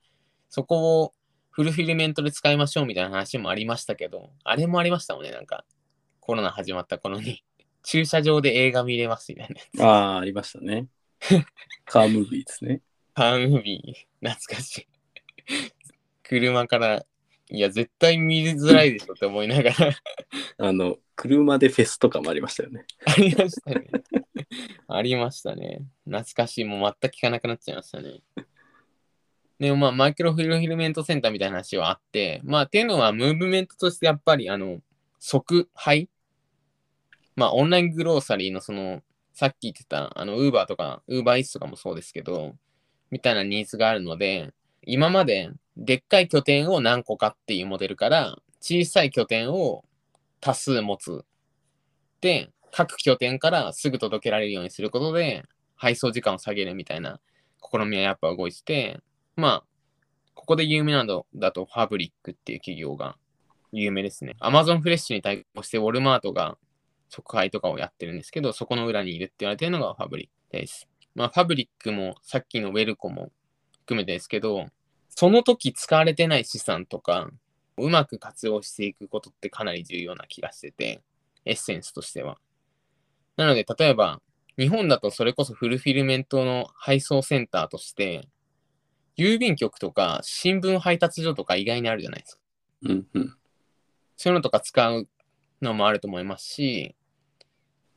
[0.49, 1.13] そこを
[1.55, 5.63] フルフィルメントで使いましょうみたいな話もありましたけど、あれもありましたもんね、なんか、
[6.19, 7.45] コロナ始まった頃に、
[7.81, 9.81] 駐車場で映画見れますみたいなやつ。
[9.81, 10.87] ああ、ありましたね。
[11.85, 12.81] カームービーですね。
[13.13, 14.87] パームービー、懐かしい。
[16.23, 17.05] 車から、
[17.49, 19.95] いや、絶対見づらいでしょって思いながら、
[20.57, 22.83] あの、車でフェスとかもありましたよね。
[23.05, 23.87] ありましたね。
[24.89, 25.85] ありましたね。
[26.03, 26.63] 懐かしい。
[26.65, 28.19] もう全く聞かなくなっちゃいましたね。
[29.59, 34.79] でもまあ、マイクロフィルフィルメントセンターみたいな話はあって、まあ、っていうのは、ムーブメントとしてやっぱり、あの、
[35.19, 36.09] 即配？
[37.35, 39.01] まあ、オンライングローサリーのその、
[39.33, 42.55] さっき言ってた、あの、ウーバーとか、ウーバーイーツとかもそうですけど、
[43.11, 49.85] みたいなニーズがあるので、今まででっかい拠点を何個かっていうモデルから、小さい拠点を
[50.41, 51.23] 多数持つ。
[52.19, 55.43] で、各拠点からすぐ届けられるようにすることで、
[55.75, 57.19] 配送時間を下げるみたいな
[57.61, 58.99] 試みはやっぱ動いてて、
[59.35, 59.63] まあ、
[60.33, 63.17] ここで有名なのだと、ファブリックっていう企業が
[63.71, 64.35] 有名ですね。
[64.39, 66.57] アマゾンフレッシュに対応して、ウォルマートが
[67.09, 70.87] 即配とかをやってるんですけど、そこの裏にいるって言われてるのがファブリックです。
[71.15, 73.31] まあ、ファブリックもさっきのウェルコも
[73.81, 74.67] 含めてですけど、
[75.09, 77.29] その時使われてない資産とか、
[77.77, 81.01] うまく活用していくことってかなり重要な気がしてて、
[81.45, 82.37] エッセンスとしては。
[83.37, 84.21] なので、例えば、
[84.57, 88.27] 日本だとそれこそフルフィルメントの配送センターとして、
[89.17, 92.41] 郵便局とか新聞配達所とか意外にあるじゃないですか。
[92.83, 93.33] うんうん。
[94.17, 95.07] そういうのとか使う
[95.61, 96.95] のもあると思いますし、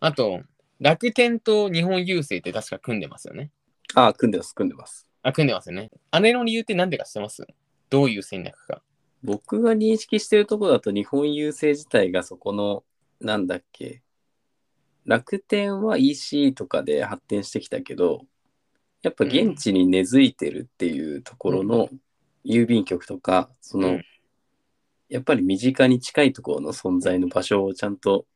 [0.00, 0.42] あと、
[0.80, 3.50] 楽天と日本郵政って確か組んでますよね。
[3.94, 5.08] ああ、組んでます、組んでます。
[5.22, 5.90] あ、組んでますよね。
[6.10, 7.44] あれの理由って何でか知ってます？
[7.90, 8.82] どういう戦略か。
[9.24, 12.84] 僕が認識してるところだと日本郵政自体がそこの、
[13.20, 14.02] なんだっけ、
[15.04, 18.26] 楽天は EC とかで発展してきたけど、
[19.02, 21.88] やっぱ現地に根付いてるっていうところの
[22.44, 24.04] 郵便局とか、その、うん
[25.08, 28.26] やっぱり身近に近いところの存在の場所をちゃんと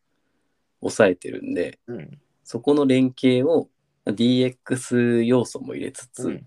[0.80, 2.18] 抑えてるんで、うん。
[2.44, 3.68] そこの連携を
[4.06, 6.46] DX 要素も入れつつ、うん。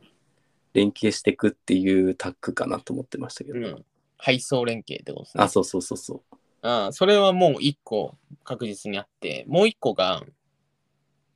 [0.73, 3.85] 連携していくっていうタッグかなと思ってましたけど、うん、
[4.17, 5.43] 配送連携ってことですね。
[5.43, 6.35] あ、そうそうそうそう。
[6.63, 10.23] あそれはもう一個確実にあって、もう一個が、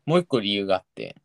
[0.05, 1.15] もう一個理由があって、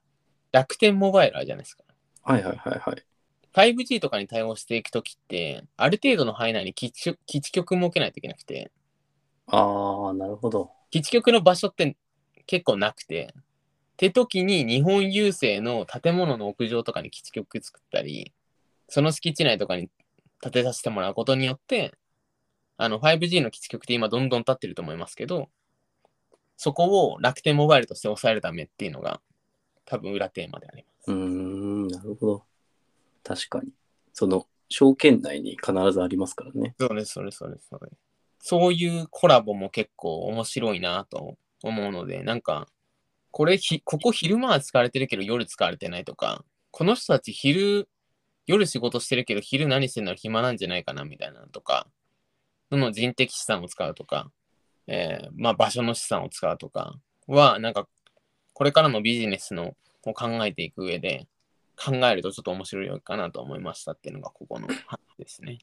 [0.55, 1.83] 楽天モバイルあるじゃないですか。
[2.23, 3.75] はいはいはいはい。
[3.75, 8.71] 5G とかに対応していくときって、ある程度の範囲内に基地基地局設けないといけなくて、
[9.49, 10.71] ああ、なるほど。
[10.93, 11.97] 基地局の場所って
[12.47, 13.43] 結構なくて、っ
[13.97, 18.33] て時に日本郵政の建物の屋上とかに基地局作ったり、
[18.89, 19.91] その敷地内とかに
[20.41, 21.95] 建てさせてもらうことによって、
[22.77, 25.49] あの 5G の基地局って今どんどん立ってると思いますけど、
[26.57, 29.21] そこを楽天モバイルとして抑えるためっていうのが
[29.85, 31.11] 多分裏テーマであります。
[31.11, 32.45] うーん、なるほど。
[33.23, 33.73] 確かに。
[34.13, 36.75] その、証券内に必ずありますからね。
[36.79, 37.71] そうです、そうです、そうです。
[38.47, 42.69] そういうコラボも結構面白いなと思うので、なんか、
[43.31, 47.89] これひ、ここ昼間は使われてるけど夜使われてないとか、この人たち昼、
[48.47, 51.89] 夜仕事してるけど昼何してんの暇なんじゃないかなみたいなのとか、
[52.71, 54.31] その人的資産を使うとか、
[54.87, 56.95] えーまあ場所の資産を使うとか
[57.27, 57.89] は、なんか、
[58.55, 61.27] これからのビジネスのを考えていく上で、
[61.77, 65.59] 考えるとちょっと面白いかなと思いましたっていうのがここの話ですね。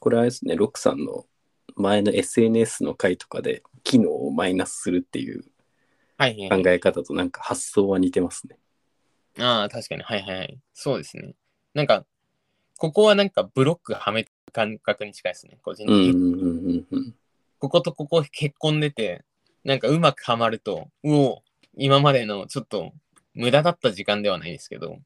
[0.00, 1.24] これはですね、ロックさんの
[1.76, 5.44] 前の SNS の回とかで、機能をマイナスするっていう
[6.16, 8.56] はいはい、はい考え方となんか発想は似てますね。
[9.38, 10.02] ああ、確かに。
[10.02, 10.58] はいはいはい。
[10.72, 11.34] そうですね。
[11.74, 12.04] なんか、
[12.78, 15.58] ここはなんかブロックはめた感覚に近いですね。
[15.62, 16.10] 個人的に。
[16.10, 17.14] うんうんうんうんうん。
[17.58, 19.24] こことここ結婚でて、
[19.64, 21.42] なんかうまくはまると、うお、
[21.76, 22.92] 今までのちょっと
[23.34, 24.98] 無駄だった時間ではないですけど、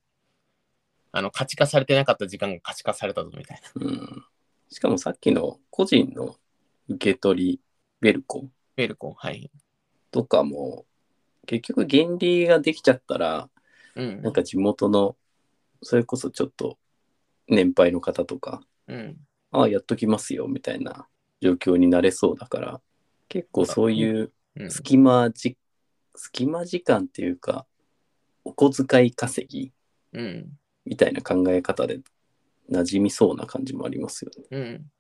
[1.13, 3.87] あの、価値化されてなかった時間が価値化されたぞみたいな。
[3.87, 4.25] うん、
[4.69, 6.37] しかもさっきの個人の
[6.89, 7.61] 受け取り、
[8.01, 9.51] ベルコベルコン、はい。
[10.11, 10.85] とかも、
[11.47, 13.49] 結局原理ができちゃったら、
[13.97, 14.33] うんなん。
[14.33, 15.17] か地元の、
[15.83, 16.79] それこそちょっと
[17.49, 19.17] 年配の方とか、うん。
[19.51, 21.09] ああ、やっときますよ、みたいな
[21.41, 22.81] 状況になれそうだから、
[23.29, 24.71] 結構そういううん。
[24.71, 25.57] 隙間じ、
[26.19, 27.65] 隙間時間っていうか、
[28.45, 29.73] お小遣い稼ぎ
[30.13, 30.59] うん。
[30.85, 32.01] みたいな考え方で
[32.71, 34.45] 馴染みそうな感じもありますよね。
[34.51, 34.91] うん。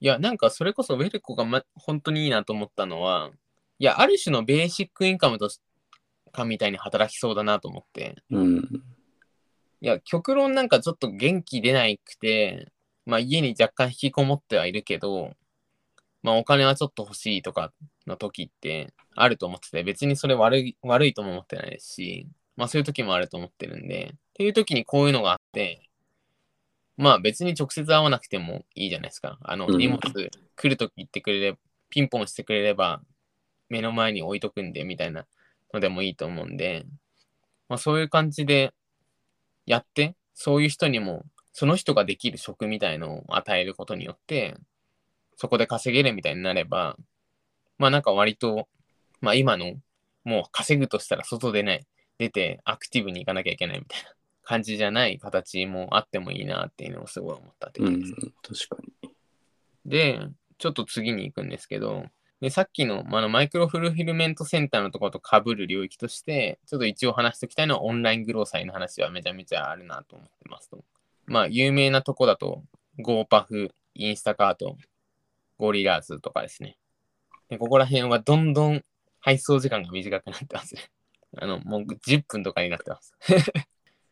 [0.00, 3.30] いや、なんかそれこそウェルコが、ま、本当にいいなと思ったのは、
[3.78, 5.60] いや、ある種のベーシックインカムとし
[6.32, 8.82] かみたいに働きそうだなと思って、うん。
[9.82, 12.72] いや、極論なんかちょっと元気出なくて、
[13.04, 15.34] まあ家に若干引きこもってはいるけど、
[16.22, 17.72] まあお金はちょっと欲しいとか
[18.06, 25.88] の時ってあると思ってて、別にそれ悪い、悪いとも思ってないですし、まあそういう時もあると思ってるんで、っていう時にこういうのがあって、
[26.96, 29.38] まあ別に直接会わなくてもいいじゃないですか。
[29.42, 33.00] あのうん荷物来る時言ってくれれば、ピンポンしてくれれば
[33.68, 35.26] 目の前に置いとくんでみたいな
[35.72, 36.84] のでもいいと思うんで、
[37.68, 38.72] まあそういう感じで
[39.64, 44.56] やって、そういう人にもその人ができる職みたいのを与えることによって、
[45.40, 46.98] そこで稼げるみたいになれば、
[47.78, 48.68] まあなんか割と、
[49.22, 49.72] まあ今の、
[50.22, 51.86] もう稼ぐとしたら外でない、
[52.18, 54.10] 出てアクティブに行かなきゃいけないみたいな
[54.42, 59.10] 感じじゃない形もあってもいいなっていうのをすごい思ったってうん感じです。、確かに。
[59.86, 60.20] で、
[60.58, 62.04] ちょっと次に行くんですけど、
[62.42, 70.84] でさっきの,、まあ、あのマイクロフルフィルメントセンターのところと被る領域として、ちょっと一応話しておきたいのはオンライングローサイの話はめちゃめちゃあるなと思ってますと。
[71.24, 72.62] まあ、有名なとこだと、
[72.98, 74.76] ゴーパフ、インスタカート、
[75.60, 76.76] ゴリラーズとかですね。
[77.48, 78.82] でここら辺はどんどん
[79.20, 80.90] 配送時間が短くなってますね。
[81.36, 83.14] あの、もう10分とかになってます。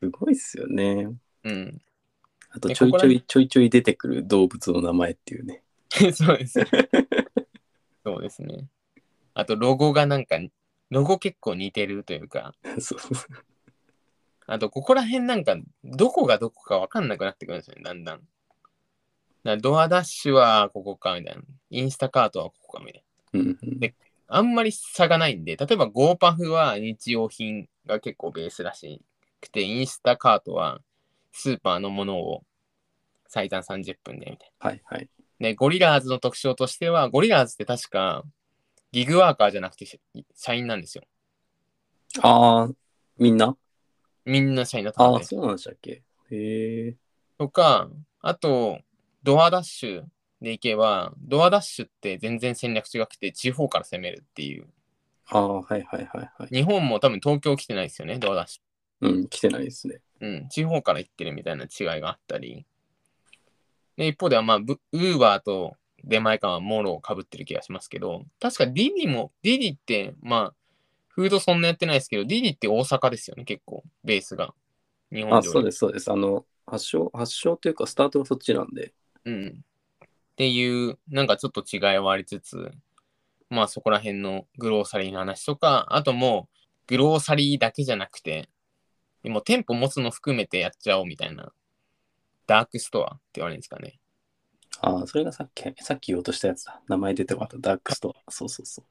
[0.00, 1.08] すごいっすよね。
[1.42, 1.82] うん。
[2.50, 5.62] あとえちょいちょいちょいちょい出てくる動物の名前っていうね。
[6.12, 6.60] そうです。
[8.04, 8.68] そうですね。
[9.34, 10.38] あと、ロゴがなんか、
[10.90, 13.12] ロゴ結構似てるというか、 そうそう
[14.46, 18.28] あと、ここら辺なんか、どこがどこかわかんなくなってくるんですよね、だんだん。
[19.44, 21.42] だからドアダッシュはここか、みたいな。
[21.70, 23.40] インスタカートはここか、みたいな。
[23.40, 23.94] うんうんで
[24.30, 29.00] あんまり差がないんで、例えば、ゴーパフは日用品が結構ベースらし
[29.40, 30.80] くて、インスタカートは
[31.32, 32.44] スーパーのものを
[33.26, 34.68] 最短30分で、みたいな。
[34.68, 35.08] はいはい。
[35.40, 38.22] で、ゴリラーズの特徴としては、ゴリラーズって確か、
[38.92, 39.98] ギグワーカーじゃなくてし
[40.34, 41.04] 社員なんですよ。
[42.20, 42.68] ああ、
[43.16, 43.56] みんな？
[44.26, 45.24] みんな社員だったああ、ので。
[45.24, 46.02] そうなんでしたっけ？
[46.30, 46.96] へえ。
[47.38, 47.88] とか、
[48.20, 48.80] あと、
[49.22, 50.04] ドアダッシュ
[50.40, 54.68] でいけば、ドアダッシュって全然戦略違くて、地方から攻めるっていう。
[55.26, 56.54] ああ、はいはいはいはい。
[56.54, 58.60] 日本も多分東京来てないですよね、ドアダッシ
[59.00, 60.00] うん、来てないですね。
[60.20, 60.26] ュ。
[60.26, 62.66] うん、地方から行ってるみたいな違いがあったり。
[63.96, 70.54] で、一方では、まあ、ウーバーと出前館はモロをかぶってる気がしますけど、確かディディも、ディディって、まあ、
[71.08, 74.54] フードそんなやってないですけど、ディディって大阪ですよね、結構、ベースが。
[75.12, 76.10] 日本あ、そうです、そうです。
[76.12, 78.92] あの、発祥、発祥というか、スタートがそっちなんで。
[79.24, 79.64] うん。
[80.04, 82.70] っていう、なんかちょっと違いはありつつ、
[83.50, 88.48] まあそこら辺の grocery の話とか、あともう、 grocery だけじゃなくて、
[89.24, 91.52] もう店舗持つの含めてやっちゃおうみたいな、
[92.46, 93.98] dark store って言われるんですかね。
[94.80, 96.80] ああ、それがさっき、さっき言おうとしたやつだ。
[96.88, 97.70] 名前出てこなかった。
[97.70, 98.30] dark store。
[98.30, 98.84] そうそうそう。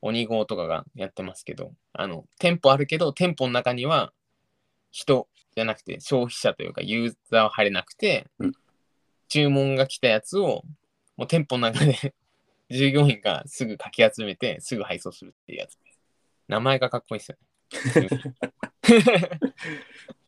[0.00, 4.12] OniGO とかがやってますけど、あの、店舗あるけど、店舗の中には
[4.90, 8.52] 人じゃなくて消費者というかユーザーは入れなくて、うん
[9.28, 10.62] 注文が来たやつを
[11.16, 12.14] もう店舗の中で
[12.70, 16.00] 従業員がすぐかき集めてすぐ配送するっていうやつです。
[16.48, 17.46] 名前がかっこいいですよね。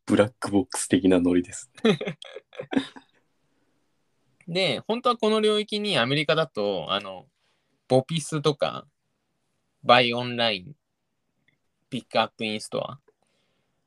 [0.07, 1.71] ブラックボックス的なノリです。
[4.49, 7.29] で、本当はこの領域にアメリカだと、あの、
[7.87, 8.87] ボピスとか、
[9.83, 10.75] バイオンライン、
[11.91, 13.01] ピックアップインストア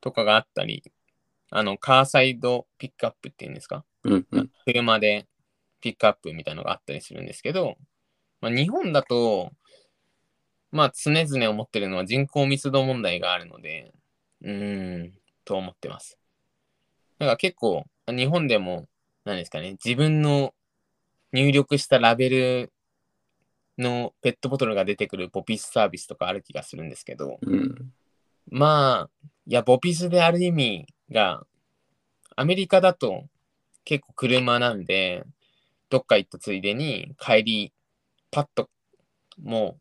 [0.00, 0.82] とかがあったり、
[1.50, 3.84] あの、カーサイドピックアップっていうんですか？
[4.04, 4.50] うんうん。
[4.64, 5.26] 車で
[5.80, 7.76] ピックアップみたいなのがあったりするんですけど、
[8.40, 9.50] まあ、日本だと、
[10.70, 13.92] まあ常々思ってるのは人口密度問題があるので、
[14.42, 15.12] うーん、
[15.44, 16.18] と思ってます。
[17.18, 18.88] だから結構、日本でも、
[19.24, 20.54] 何ですかね、自分の
[21.32, 22.72] 入力したラベル
[23.78, 27.92] のペットボトルが出てくるボピスサービスとかある気がするんですけど、うん。
[28.50, 31.46] まあ、いや、ボピスである意味が、
[32.34, 33.26] アメリカだと
[33.84, 35.24] 結構車なんで、
[35.90, 37.72] どっか行ったついでに帰り、
[38.30, 38.70] パッと、
[39.42, 39.78] も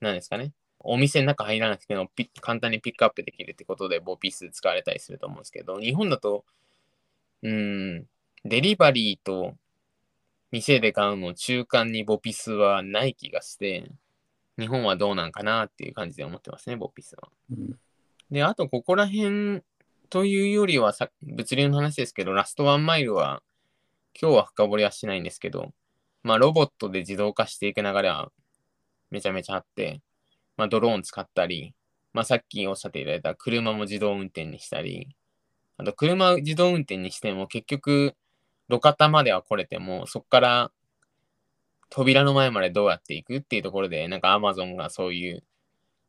[0.00, 6.44] う、なんですかね、お店の中入らなくてもピッ簡単にピックアップできるってことで、ボピス使われたりすると思うんですけど、日本だと、
[7.42, 8.06] うーん、
[8.44, 9.54] デリバリーと
[10.50, 13.90] 店で買うの中間にボピスはない気がして、
[14.58, 17.28] 日本はどうなんかなっていう感じで思ってますね、ボピスは。
[17.50, 17.78] うん
[18.30, 19.62] で、あと、ここら辺
[20.14, 23.42] というよりはさ、物流の話ですけど、ラストワンマイルは、
[24.14, 25.72] 今日は深掘りはしないんですけど、
[26.22, 28.30] まあ、ロボットで自動化していく流れは
[29.10, 30.02] めちゃめちゃあって、
[30.56, 31.74] まあ、ドローン使ったり、
[32.12, 35.16] まあ、さっきおっしゃっていただいた車も自動運転にしたり、
[35.78, 38.14] あと、車自動運転にしても、結局、
[38.68, 40.70] 路肩までは来れても、そこから
[41.90, 45.42] 扉の前までどうやっていくっていうところで、なんか Amazon がそういう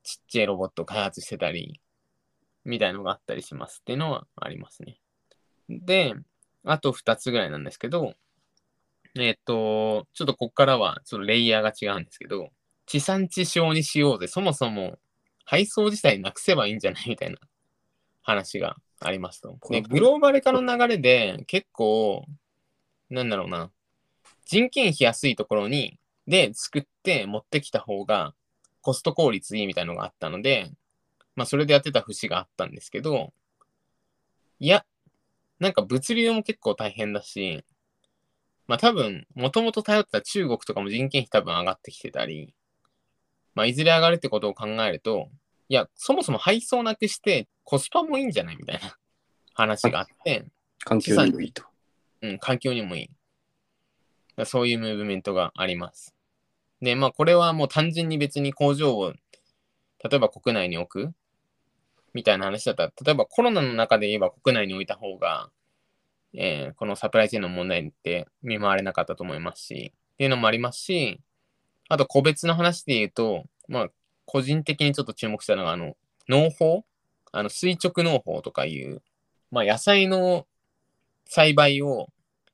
[0.04, 1.82] ちっちゃいロボットを開発してたり、
[2.66, 4.98] みたいのがあったりしますっていうのはありますね。
[5.70, 6.16] で、
[6.64, 8.16] あと2つぐらいなんですけど、
[9.18, 12.50] えっ、と、ちょっとここからはちょっとレイヤーが違うんですけど、
[12.86, 15.00] 地産地消にしようぜ、そもそも
[15.46, 17.38] 配送自体なくせばいいんじゃないみたいな
[18.22, 19.58] 話がありますと。
[19.70, 22.26] で、グローバル化の流れで結構、
[23.10, 23.72] なんだろうな、
[24.46, 25.98] 人件費安いところに、
[26.28, 28.34] で作って持ってきた方が
[28.82, 30.72] コスト効率いいみたいなのがあったので、
[31.36, 33.34] まあそれでやってた節があったんですけど、
[34.60, 34.86] いや、
[35.60, 37.64] なんか物流も結構大変だし、
[38.68, 42.54] まあ多分、もともと頼ってた中国とかも人件費多分上がってきてたり、
[43.54, 45.30] まあいずれ上がるってことを考えると、
[45.70, 48.98] いや、そもそも配送なくしてコスパもいいんじゃないみたいな
[49.54, 50.46] 話があって、
[50.80, 51.64] 環境にもいいと。
[52.22, 53.02] うん、環境にもい
[54.38, 54.46] い。
[54.46, 56.14] そういうムーブメントがあります。
[56.82, 59.14] で、まあ、これはもう単純に別に工場を、
[60.04, 61.16] 例えば国内に置く
[62.16, 65.52] みたいな話だったら、例えばコロナの中で言えば国内に置いた方が、
[66.34, 71.20] えーこのサプライチェーンの問題って見舞われなかったと思いますし、っていうのもありますし、
[71.90, 73.90] あと個別の話で言うと、まあ、
[74.26, 75.96] 個人的にちょっと注目したのが、あの、
[76.28, 76.86] 農法？
[77.32, 79.02] あの、垂直農法とかいう、
[79.52, 80.48] まあ、野菜の
[81.26, 82.08] 栽培を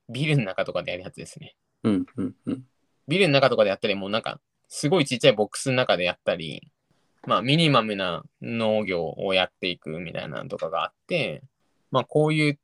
[0.10, 1.56] ビルの中とかでやるやつですね。
[1.84, 2.64] うんうんうん。
[3.08, 6.72] ビルの中とかでやったり、もうなんか、すごいちっちゃいボックスの中でやったり、
[7.28, 11.44] まあ、ミニマムな農業をやっていくみたいなのとかがあって、
[11.92, 12.60] まあ、こういう、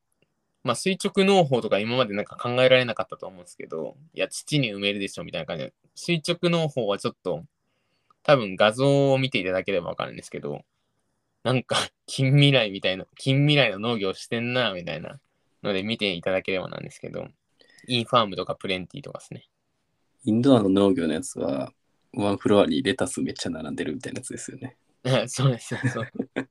[0.64, 7.44] まあ、垂直農法とか今までなんか考えられなかったと思うんですけど、いや、土に埋めるでしょみたいな感じで、垂直農法はちょっと、
[8.24, 10.64] 多分画像を見ていただければわかるんですけど、
[11.44, 11.78] なんか、
[12.08, 15.20] 近未来みたいな、近未来の農業してんな、みたいな
[15.64, 17.28] ので見ていただければなんですけど、
[17.88, 19.46] インファームとかプレンティとかですね。
[20.26, 21.72] インドアの農業のやつは、
[22.18, 24.76] ワンフロアにレタスめっちゃ並んでるみたいなやつですよね。
[25.28, 26.08] そうですよ、そう。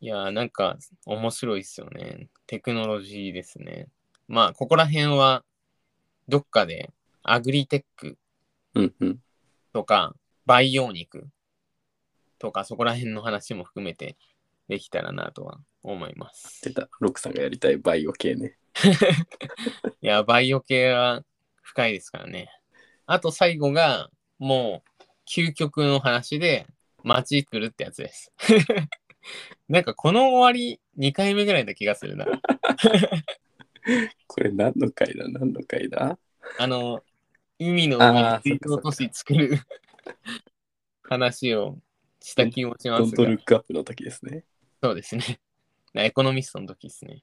[0.00, 2.28] いやー、なんか面白いっすよね。
[2.46, 3.88] テクノロジーですね。
[4.28, 5.44] まあ、ここら辺は、
[6.28, 8.18] どっかでアグリテック
[8.74, 9.22] うんうん。
[9.72, 10.14] とか、
[10.44, 11.28] 培養肉
[12.38, 14.16] とか、そこら辺の話も含めて
[14.68, 16.62] できたらなとは思います。
[16.62, 18.56] 出た、ロックさんがやりたいバイオ系ね。
[20.00, 21.24] いや、バイオ系は
[21.62, 22.48] 深いですからね。
[23.06, 26.66] あと最後が、もう、究極の話で、
[27.02, 28.32] 街作るってやつです。
[29.68, 32.26] なんかこの終わり2回目ぐらいな気がするな。
[34.26, 35.28] これ何の回だ？
[35.28, 36.18] 何の回だ？
[36.58, 37.02] あの、
[37.58, 39.58] 海の上にあー水道都市作る
[41.04, 41.78] 話を
[42.20, 44.44] した気持ちますがドントルッ、クアップの時ですね。
[44.82, 45.40] そうですね。
[45.94, 47.22] エコノミストの時ですね。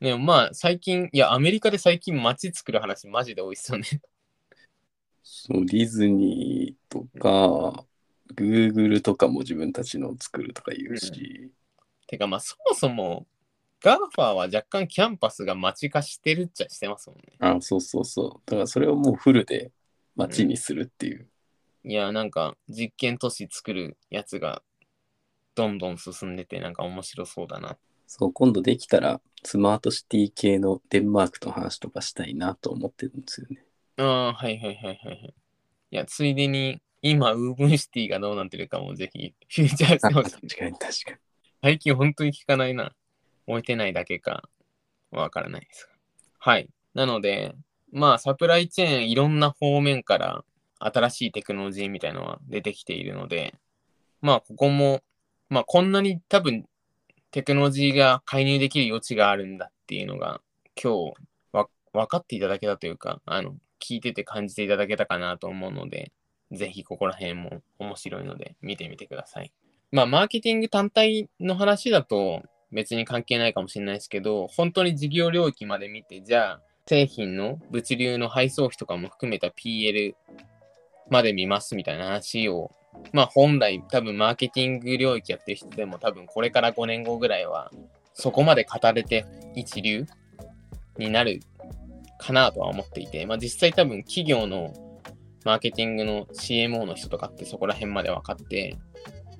[0.00, 3.86] でもまあ最近、いや、アメリカで最近街作る話マジで多いっすよね。
[5.28, 7.84] そう、ディズニーとか、
[8.36, 11.50] グーグルとかも自分たちの作るとか言うし、
[12.06, 13.26] てかまあそもそも
[13.82, 17.24] GAFA は若干キャンパスが街化してるっちゃしてますもんね。
[17.40, 18.50] あ、そうそうそう。
[18.50, 19.72] だからそれをもうフルで
[20.14, 21.26] 街にするっていう。
[21.82, 24.62] いやなんか実験都市作るやつが
[25.56, 27.76] どんどん進んでてなんか面白そうだな。
[28.06, 33.65] そう、今度できたらスマートシティ系のデンマークの話とかしたいなと思ってるんですよね。
[33.98, 35.34] ああ、はいはいはいはいはい。
[35.90, 40.32] いや、ついでに今ウーブンシティがどうなってるかもぜひフィーチャーしてほしい。
[40.32, 41.16] 確かに確かに。
[41.62, 42.92] 最近本当に聞かないな。
[43.46, 44.48] 置いてないだけか
[45.10, 45.92] わからないですが。
[46.38, 46.68] はい。
[46.94, 47.54] なので、
[47.92, 50.44] まあサプライチェーンいろんな方面から
[50.78, 53.54] 新しいテクノロジーみたいなのは出てきているので、
[54.20, 55.02] まあここも、
[55.48, 56.66] まあこんなに多分
[57.30, 60.40] テクノロジーが介入できる余地があるんだっていうのが
[60.80, 61.14] 今日
[61.52, 66.12] わ分かっていただけたというか、あの、聞いてて感じていただけたかなと思うので、
[66.52, 69.52] ぜひここら辺も面白いので見てみてください。
[69.92, 80.14] まあ、マーケティング単体の話だと別に関係ないかもしれないですけど、本当に事業領域まで見て、じゃあ、製品の物流の配送費とかも含めた PL
[81.10, 82.70] まで見ますみたいな話を、
[83.12, 87.70] まあ本来多分マーケティング領域やってる人でも多分これから5年後ぐらいは
[88.14, 90.06] そこまで語れて一流
[90.96, 91.40] になる
[92.18, 94.72] かなとは思っていて、まあ実際多分企業の
[95.44, 98.76] マーケティングの CMO の人とかってそこら辺まで分かって、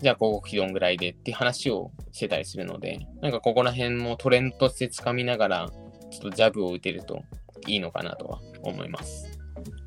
[0.00, 5.70] じゃあ広告費どんぐらいでって話をしてたりするので、なんかここら辺もトレンドとしてつかみながら、
[6.10, 7.22] ちょっとジャブを打てると
[7.66, 9.26] いいのかなとは思います。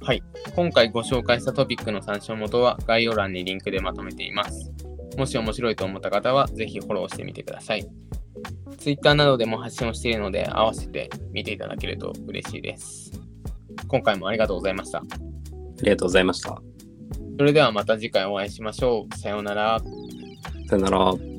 [0.02, 0.24] はい。
[0.56, 4.72] 今回ご紹介したトピックの参照元は概要欄にリンクでまとめています。
[5.18, 7.88] もし面白いと思った方は、ぜひフォローしてみてください。
[8.78, 13.12] Twitter などでも発信をしているので、合わせて見ていただけると嬉しいです。
[13.88, 15.00] 今回もありがとうございました。
[15.00, 15.04] あ
[15.84, 16.62] りがとうございました。
[17.38, 19.18] それではまた次回お会いしましょう。
[19.18, 19.82] さようなら。
[20.68, 21.39] さよなら。